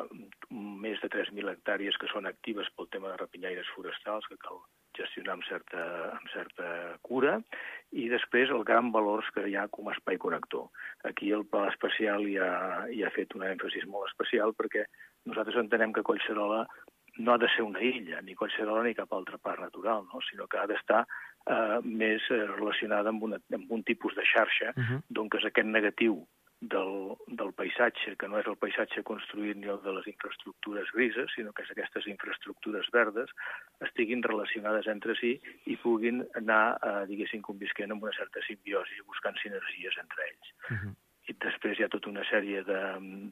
més 0.52 1.00
de 1.00 1.08
3.000 1.12 1.52
hectàrees 1.54 1.96
que 2.00 2.08
són 2.12 2.28
actives 2.28 2.68
pel 2.76 2.90
tema 2.92 3.10
de 3.10 3.20
rapinyaires 3.20 3.70
forestals 3.76 4.26
que 4.28 4.36
cal 4.42 4.60
gestionar 4.94 5.34
amb 5.34 5.46
certa, 5.48 5.84
amb 6.14 6.28
certa 6.30 6.66
cura, 7.08 7.38
i 7.90 8.06
després 8.12 8.52
el 8.54 8.62
gran 8.68 8.92
valors 8.94 9.30
que 9.34 9.46
hi 9.48 9.56
ha 9.58 9.66
com 9.74 9.88
a 9.88 9.94
espai 9.96 10.20
connector. 10.22 10.68
Aquí 11.10 11.32
el 11.34 11.46
Pla 11.50 11.66
Especial 11.72 12.28
hi 12.28 12.36
ha, 12.38 12.52
hi 12.92 13.02
ha 13.02 13.12
fet 13.16 13.34
un 13.34 13.46
èmfasis 13.48 13.88
molt 13.90 14.12
especial 14.12 14.54
perquè 14.58 14.84
nosaltres 15.30 15.58
entenem 15.64 15.96
que 15.96 16.06
Collserola 16.06 16.64
no 17.18 17.34
ha 17.34 17.38
de 17.38 17.48
ser 17.48 17.62
una 17.62 17.82
illa, 17.82 18.20
ni 18.22 18.34
Collserola 18.34 18.82
ni 18.82 18.94
cap 18.94 19.12
altre 19.12 19.38
parc 19.38 19.60
natural, 19.60 20.06
no? 20.12 20.20
sinó 20.28 20.46
que 20.46 20.58
ha 20.58 20.66
d'estar 20.66 21.04
eh, 21.04 21.78
més 21.84 22.24
eh, 22.30 22.44
relacionada 22.56 23.12
amb, 23.12 23.22
una, 23.28 23.38
amb 23.54 23.70
un 23.70 23.84
tipus 23.84 24.16
de 24.16 24.24
xarxa, 24.26 24.72
uh 24.76 24.82
-huh. 24.82 25.02
d'on 25.08 25.28
és 25.38 25.44
aquest 25.44 25.68
negatiu 25.68 26.26
del, 26.60 27.16
del 27.26 27.52
paisatge, 27.52 28.16
que 28.16 28.28
no 28.28 28.38
és 28.38 28.46
el 28.46 28.56
paisatge 28.56 29.02
construït 29.02 29.56
ni 29.56 29.68
el 29.68 29.80
de 29.82 29.92
les 29.92 30.06
infraestructures 30.06 30.90
grises, 30.94 31.30
sinó 31.34 31.52
que 31.52 31.62
és 31.62 31.70
aquestes 31.70 32.06
infraestructures 32.06 32.90
verdes, 32.90 33.30
estiguin 33.80 34.22
relacionades 34.22 34.86
entre 34.86 35.14
si 35.20 35.40
i 35.66 35.76
puguin 35.76 36.24
anar, 36.34 36.78
eh, 36.82 37.06
diguéssim, 37.06 37.42
convisquent 37.42 37.92
amb 37.92 38.02
una 38.02 38.16
certa 38.16 38.40
simbiosi, 38.46 39.00
buscant 39.06 39.36
sinergies 39.42 39.98
entre 39.98 40.22
ells. 40.30 40.54
Uh 40.70 40.76
-huh 40.76 40.94
i 41.30 41.34
després 41.40 41.78
hi 41.78 41.84
ha 41.84 41.92
tota 41.92 42.10
una 42.10 42.24
sèrie 42.28 42.62
de, 42.68 42.80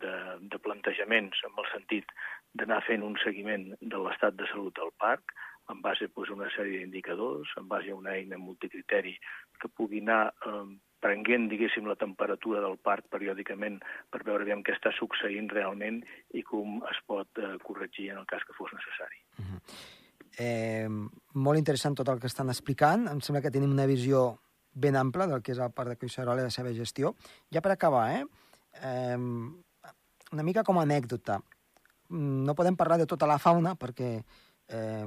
de, 0.00 0.14
de 0.52 0.58
plantejaments 0.64 1.42
amb 1.48 1.58
el 1.62 1.68
sentit 1.72 2.14
d'anar 2.54 2.82
fent 2.86 3.02
un 3.02 3.16
seguiment 3.24 3.70
de 3.80 3.98
l'estat 4.04 4.36
de 4.36 4.46
salut 4.50 4.74
del 4.76 4.92
parc, 5.00 5.34
en 5.70 5.80
base 5.82 6.08
doncs, 6.08 6.30
a 6.30 6.36
una 6.36 6.50
sèrie 6.52 6.80
d'indicadors, 6.80 7.52
en 7.56 7.68
base 7.68 7.92
a 7.92 7.96
una 7.96 8.16
eina 8.16 8.38
multicriteri 8.38 9.14
que 9.60 9.70
pugui 9.70 10.02
anar 10.02 10.32
eh, 10.46 10.66
prenguent, 11.02 11.48
diguéssim, 11.50 11.86
la 11.88 11.98
temperatura 11.98 12.60
del 12.64 12.78
parc 12.82 13.08
periòdicament 13.14 13.80
per 14.10 14.22
veure 14.26 14.46
aviam 14.46 14.62
què 14.66 14.74
està 14.76 14.92
succeint 14.98 15.50
realment 15.54 16.02
i 16.34 16.44
com 16.46 16.80
es 16.90 17.00
pot 17.06 17.42
eh, 17.42 17.56
corregir 17.66 18.12
en 18.12 18.22
el 18.22 18.28
cas 18.30 18.44
que 18.46 18.56
fos 18.58 18.74
necessari. 18.74 19.22
Uh 19.38 19.44
-huh. 19.44 19.60
eh, 20.38 20.88
molt 21.34 21.58
interessant 21.58 21.96
tot 21.96 22.08
el 22.08 22.20
que 22.20 22.26
estan 22.26 22.48
explicant. 22.48 23.08
Em 23.08 23.20
sembla 23.20 23.42
que 23.42 23.50
tenim 23.50 23.70
una 23.70 23.86
visió 23.86 24.38
ben 24.74 24.96
ample 24.96 25.26
del 25.26 25.42
que 25.42 25.52
és 25.52 25.58
el 25.58 25.72
Parc 25.72 25.88
de 25.88 25.96
Collserola 25.96 26.40
i 26.40 26.44
la 26.44 26.50
seva 26.50 26.72
gestió. 26.72 27.14
Ja 27.50 27.60
per 27.60 27.72
acabar, 27.72 28.10
eh? 28.16 28.24
eh 28.82 29.18
una 30.32 30.42
mica 30.42 30.62
com 30.64 30.78
a 30.78 30.82
anècdota. 30.82 31.42
Mm, 32.12 32.44
no 32.44 32.54
podem 32.54 32.76
parlar 32.76 33.00
de 33.00 33.08
tota 33.08 33.26
la 33.26 33.40
fauna 33.40 33.72
perquè 33.80 34.12
eh, 34.20 35.06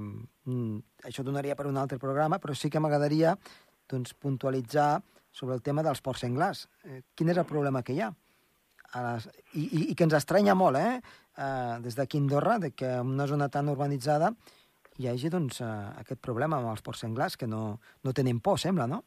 això 1.06 1.24
donaria 1.24 1.56
per 1.56 1.70
un 1.70 1.78
altre 1.78 2.02
programa, 2.02 2.40
però 2.42 2.58
sí 2.58 2.72
que 2.74 2.82
m'agradaria 2.82 3.36
doncs, 3.90 4.16
puntualitzar 4.18 5.04
sobre 5.36 5.56
el 5.56 5.62
tema 5.62 5.84
dels 5.86 6.02
porcs 6.02 6.26
senglars. 6.26 6.66
Eh, 6.84 7.04
quin 7.16 7.30
és 7.30 7.38
el 7.38 7.48
problema 7.50 7.84
que 7.86 7.94
hi 7.94 8.02
ha? 8.02 8.12
les, 8.96 9.28
i, 9.54 9.64
i, 9.66 9.80
I 9.92 9.96
que 9.96 10.06
ens 10.08 10.16
estranya 10.18 10.56
molt, 10.56 10.80
eh? 10.80 11.02
eh 11.38 11.80
des 11.84 11.98
d'aquí 11.98 12.22
Andorra, 12.22 12.60
de 12.60 12.72
que 12.72 12.88
en 13.02 13.12
una 13.16 13.28
zona 13.28 13.50
tan 13.50 13.70
urbanitzada 13.70 14.32
hi 14.98 15.10
hagi 15.12 15.30
doncs, 15.30 15.60
eh, 15.62 15.74
aquest 16.02 16.22
problema 16.24 16.58
amb 16.58 16.72
els 16.72 16.82
porcs 16.82 17.04
senglars, 17.04 17.36
que 17.38 17.48
no, 17.48 17.80
no 18.04 18.14
tenen 18.14 18.40
por, 18.40 18.60
sembla, 18.60 18.88
no? 18.88 19.04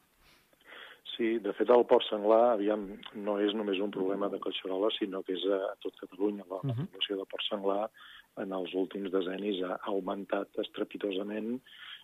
Sí, 1.19 1.33
de 1.43 1.51
fet 1.59 1.71
el 1.75 1.83
port 1.91 2.07
senglar 2.07 2.53
aviam, 2.53 2.85
no 3.27 3.41
és 3.43 3.51
només 3.59 3.81
un 3.83 3.91
problema 3.91 4.29
de 4.31 4.39
Collserola, 4.39 4.93
sinó 4.95 5.25
que 5.27 5.35
és 5.35 5.45
a 5.51 5.75
tot 5.83 5.97
Catalunya. 5.99 6.45
La, 6.47 6.61
uh 6.63 6.71
-huh. 6.71 6.87
població 6.87 7.17
de 7.19 7.27
port 7.27 7.45
senglar 7.49 7.91
en 8.37 8.53
els 8.53 8.75
últims 8.75 9.11
decennis 9.11 9.63
ha 9.67 9.81
augmentat 9.91 10.49
estrepitosament 10.63 11.59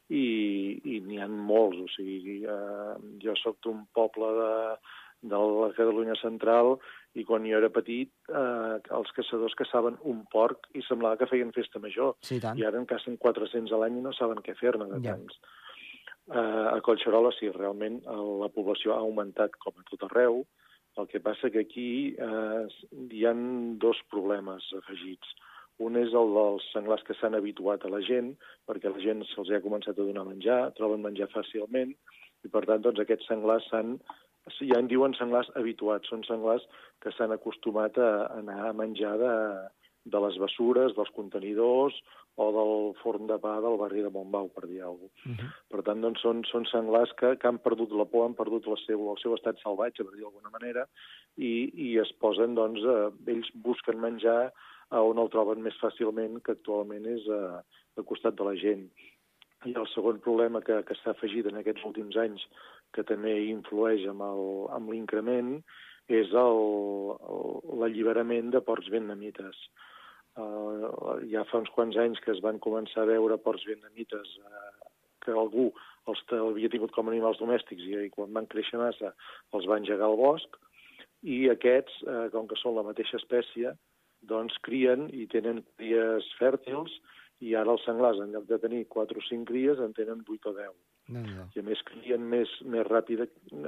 i, 0.08 0.26
i 0.84 1.00
n'hi 1.00 1.20
ha 1.22 1.28
molts. 1.28 1.78
O 1.78 1.88
sigui, 1.94 2.42
eh, 2.44 2.94
jo 3.22 3.36
sóc 3.36 3.60
d'un 3.62 3.86
poble 3.94 4.26
de, 4.40 4.52
de 5.30 5.40
la 5.60 5.72
Catalunya 5.78 6.16
central 6.20 6.78
i 7.14 7.24
quan 7.24 7.46
jo 7.46 7.56
era 7.56 7.70
petit 7.70 8.10
eh, 8.28 8.76
els 8.98 9.12
caçadors 9.16 9.54
caçaven 9.54 9.96
un 10.02 10.24
porc 10.32 10.66
i 10.74 10.82
semblava 10.82 11.16
que 11.16 11.30
feien 11.30 11.52
festa 11.52 11.78
major. 11.78 12.16
Sí, 12.20 12.40
tant. 12.40 12.58
I 12.58 12.64
ara 12.64 12.80
en 12.82 12.86
cacen 12.86 13.16
400 13.16 13.72
a 13.72 13.78
l'any 13.78 13.98
i 13.98 14.02
no 14.02 14.12
saben 14.12 14.42
què 14.42 14.56
fer-ne 14.58 14.90
de 14.90 15.00
ja. 15.06 15.14
tants. 15.14 15.38
Eh, 16.32 16.68
a 16.72 16.80
Collserola 16.80 17.32
sí, 17.36 17.50
realment 17.52 17.98
la 18.40 18.48
població 18.52 18.94
ha 18.94 19.02
augmentat 19.04 19.58
com 19.60 19.76
a 19.76 19.84
tot 19.90 20.06
arreu, 20.06 20.44
el 20.96 21.08
que 21.10 21.20
passa 21.20 21.50
que 21.50 21.64
aquí 21.66 21.88
eh, 22.16 22.62
hi 23.10 23.24
han 23.28 23.76
dos 23.82 24.00
problemes 24.12 24.70
afegits. 24.78 25.34
Un 25.84 25.98
és 25.98 26.14
el 26.14 26.32
dels 26.36 26.66
senglars 26.72 27.02
que 27.04 27.16
s'han 27.18 27.34
habituat 27.34 27.84
a 27.84 27.90
la 27.92 28.00
gent, 28.08 28.32
perquè 28.68 28.92
la 28.92 29.02
gent 29.02 29.24
se'ls 29.32 29.50
ha 29.50 29.62
començat 29.64 29.98
a 29.98 30.06
donar 30.06 30.24
menjar, 30.28 30.60
troben 30.78 31.02
menjar 31.02 31.28
fàcilment, 31.34 31.92
i 32.44 32.52
per 32.52 32.62
tant 32.68 32.84
doncs, 32.84 33.02
aquests 33.02 33.28
senglars 33.28 33.66
s'han 33.72 33.98
ja 34.60 34.78
en 34.78 34.88
diuen 34.88 35.14
senglars 35.16 35.48
habituats, 35.58 36.08
són 36.08 36.24
senglars 36.28 36.64
que 37.02 37.12
s'han 37.16 37.32
acostumat 37.32 37.96
a 37.98 38.10
anar 38.38 38.60
a 38.68 38.76
menjar 38.76 39.16
de, 39.20 39.34
de 40.04 40.20
les 40.20 40.36
bessures, 40.40 40.92
dels 40.96 41.12
contenidors 41.16 41.96
o 42.36 42.46
del 42.50 43.02
forn 43.02 43.28
de 43.30 43.38
pa 43.38 43.60
del 43.62 43.76
barri 43.78 44.02
de 44.02 44.10
Montbau, 44.10 44.48
per 44.54 44.66
dir 44.66 44.82
alguna 44.82 45.08
cosa. 45.08 45.30
Uh 45.30 45.36
-huh. 45.36 45.50
Per 45.70 45.82
tant, 45.82 46.00
doncs, 46.00 46.20
són, 46.20 46.44
són 46.44 46.64
senglars 46.66 47.12
que, 47.12 47.36
que 47.38 47.48
han 47.48 47.58
perdut 47.58 47.90
la 47.92 48.04
por, 48.04 48.26
han 48.26 48.34
perdut 48.34 48.66
el 48.66 48.76
seu, 48.86 49.10
el 49.10 49.18
seu 49.22 49.34
estat 49.34 49.56
salvatge, 49.62 50.04
per 50.04 50.14
dir 50.14 50.22
d'alguna 50.22 50.50
manera, 50.50 50.86
i, 51.36 51.70
i 51.74 51.98
es 51.98 52.12
posen, 52.12 52.54
doncs, 52.54 52.80
eh, 52.80 53.32
ells 53.32 53.50
busquen 53.54 54.00
menjar 54.00 54.52
a 54.90 55.02
on 55.02 55.18
el 55.18 55.28
troben 55.28 55.62
més 55.62 55.76
fàcilment, 55.80 56.42
que 56.42 56.52
actualment 56.52 57.06
és 57.06 57.28
a, 57.28 57.62
al 57.96 58.04
costat 58.04 58.34
de 58.34 58.44
la 58.44 58.54
gent. 58.54 58.90
I 59.64 59.72
el 59.72 59.86
segon 59.94 60.20
problema 60.20 60.60
que, 60.60 60.82
que 60.82 60.94
s'ha 60.94 61.10
afegit 61.10 61.46
en 61.46 61.56
aquests 61.56 61.84
últims 61.84 62.16
anys, 62.16 62.46
que 62.92 63.02
també 63.02 63.46
influeix 63.46 64.06
amb 64.06 64.90
l'increment, 64.90 65.62
és 66.08 66.28
l'alliberament 66.36 68.50
de 68.52 68.60
porcs 68.60 68.90
vietnamites. 68.92 69.56
Uh, 70.34 71.20
ja 71.30 71.44
fa 71.46 71.60
uns 71.62 71.70
quants 71.70 71.96
anys 72.00 72.18
que 72.24 72.32
es 72.34 72.40
van 72.42 72.58
començar 72.62 73.04
a 73.04 73.10
veure 73.12 73.38
porcs 73.38 73.66
vietnamites 73.68 74.32
uh, 74.42 74.88
que 75.22 75.30
algú 75.30 75.68
els 76.10 76.20
havia 76.34 76.70
tingut 76.72 76.90
com 76.92 77.06
a 77.06 77.12
animals 77.12 77.38
domèstics 77.38 77.84
i, 77.86 77.94
i 78.08 78.10
quan 78.12 78.34
van 78.34 78.48
créixer 78.50 78.80
massa 78.80 79.12
els 79.54 79.68
van 79.70 79.84
engegar 79.84 80.08
al 80.08 80.18
bosc 80.18 80.58
i 81.22 81.44
aquests, 81.52 82.00
uh, 82.08 82.26
com 82.34 82.48
que 82.50 82.58
són 82.60 82.74
la 82.76 82.84
mateixa 82.86 83.20
espècie, 83.20 83.76
doncs 84.26 84.56
crien 84.66 85.06
i 85.14 85.28
tenen 85.30 85.62
cries 85.78 86.26
fèrtils 86.40 86.98
i 87.44 87.54
ara 87.58 87.74
els 87.74 87.84
senglars, 87.86 88.20
en 88.22 88.34
lloc 88.34 88.46
de 88.48 88.58
tenir 88.62 88.84
4 88.92 89.20
o 89.20 89.24
5 89.28 89.48
cries, 89.48 89.80
en 89.82 89.94
tenen 89.96 90.22
8 90.26 90.50
o 90.50 90.54
10. 90.56 90.74
No, 91.14 91.22
no. 91.28 91.46
I 91.54 91.60
a 91.60 91.66
més 91.66 91.82
crien 91.88 92.26
més, 92.30 92.50
més 92.74 92.86
ràpid, 92.88 93.24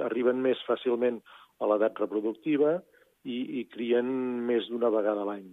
arriben 0.07 0.41
més 0.41 0.61
fàcilment 0.67 1.19
a 1.61 1.69
l'edat 1.69 1.99
reproductiva 2.01 2.77
i, 3.23 3.37
i 3.59 3.65
crien 3.73 4.09
més 4.47 4.69
d'una 4.71 4.91
vegada 4.93 5.23
a 5.23 5.29
l'any. 5.29 5.49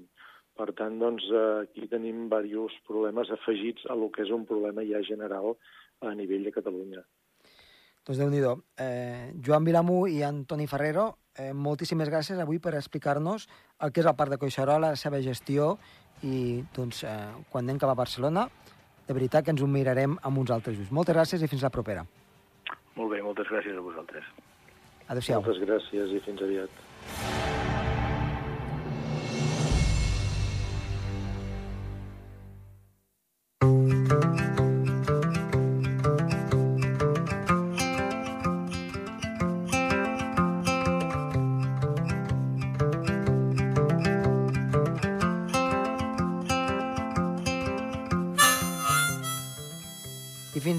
Per 0.54 0.70
tant, 0.78 1.00
doncs, 1.00 1.26
aquí 1.64 1.88
tenim 1.90 2.28
diversos 2.28 2.76
problemes 2.86 3.30
afegits 3.34 3.88
a 3.90 3.96
lo 3.98 4.10
que 4.14 4.22
és 4.22 4.30
un 4.30 4.44
problema 4.46 4.84
ja 4.86 5.02
general 5.02 5.56
a 6.00 6.14
nivell 6.14 6.46
de 6.46 6.52
Catalunya. 6.54 7.02
Doncs 8.04 8.20
déu 8.20 8.28
nhi 8.28 8.42
eh, 8.44 9.32
Joan 9.40 9.64
Vilamú 9.64 10.04
i 10.06 10.22
Antoni 10.22 10.66
Ferrero, 10.68 11.06
eh, 11.34 11.52
moltíssimes 11.52 12.10
gràcies 12.12 12.38
avui 12.38 12.60
per 12.60 12.74
explicar-nos 12.76 13.48
el 13.80 13.92
que 13.92 14.02
és 14.02 14.06
el 14.06 14.14
Parc 14.14 14.34
de 14.34 14.38
Coixarola, 14.38 14.92
la 14.92 15.00
seva 15.00 15.22
gestió 15.24 15.78
i 16.22 16.62
doncs, 16.76 17.02
eh, 17.04 17.32
quan 17.50 17.64
anem 17.64 17.80
cap 17.80 17.90
a 17.90 17.98
Barcelona, 17.98 18.46
de 19.08 19.16
veritat 19.16 19.44
que 19.44 19.50
ens 19.56 19.62
ho 19.62 19.66
mirarem 19.66 20.18
amb 20.22 20.38
uns 20.38 20.52
altres 20.52 20.78
ulls. 20.78 20.92
Moltes 20.92 21.16
gràcies 21.16 21.42
i 21.42 21.48
fins 21.48 21.64
la 21.64 21.72
propera. 21.72 22.04
Molt 22.94 23.10
bé, 23.10 23.22
moltes 23.22 23.48
gràcies 23.48 23.76
a 23.76 23.80
vosaltres. 23.80 24.28
Adéu-siau. 25.08 25.42
Moltes 25.42 25.64
gràcies 25.64 26.14
i 26.14 26.22
fins 26.28 26.44
aviat. 26.44 27.43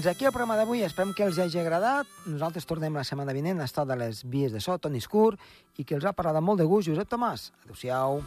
Fins 0.06 0.14
aquí 0.14 0.24
el 0.24 0.30
programa 0.30 0.54
d'avui. 0.54 0.84
Esperem 0.86 1.10
que 1.18 1.24
els 1.26 1.38
hagi 1.42 1.58
agradat. 1.58 2.06
Nosaltres 2.30 2.68
tornem 2.68 2.94
la 2.94 3.02
setmana 3.02 3.34
vinent 3.34 3.58
a 3.58 3.66
estar 3.66 3.82
de 3.90 3.96
les 3.98 4.22
vies 4.22 4.54
de 4.54 4.62
so, 4.62 4.78
Toni 4.78 5.02
Escur, 5.02 5.34
i 5.82 5.82
que 5.82 5.98
els 5.98 6.06
ha 6.06 6.14
parlat 6.14 6.38
amb 6.38 6.52
molt 6.52 6.62
de 6.62 6.70
gust, 6.70 6.86
Josep 6.86 7.10
Tomàs. 7.10 7.50
Adéu-siau. 7.66 8.22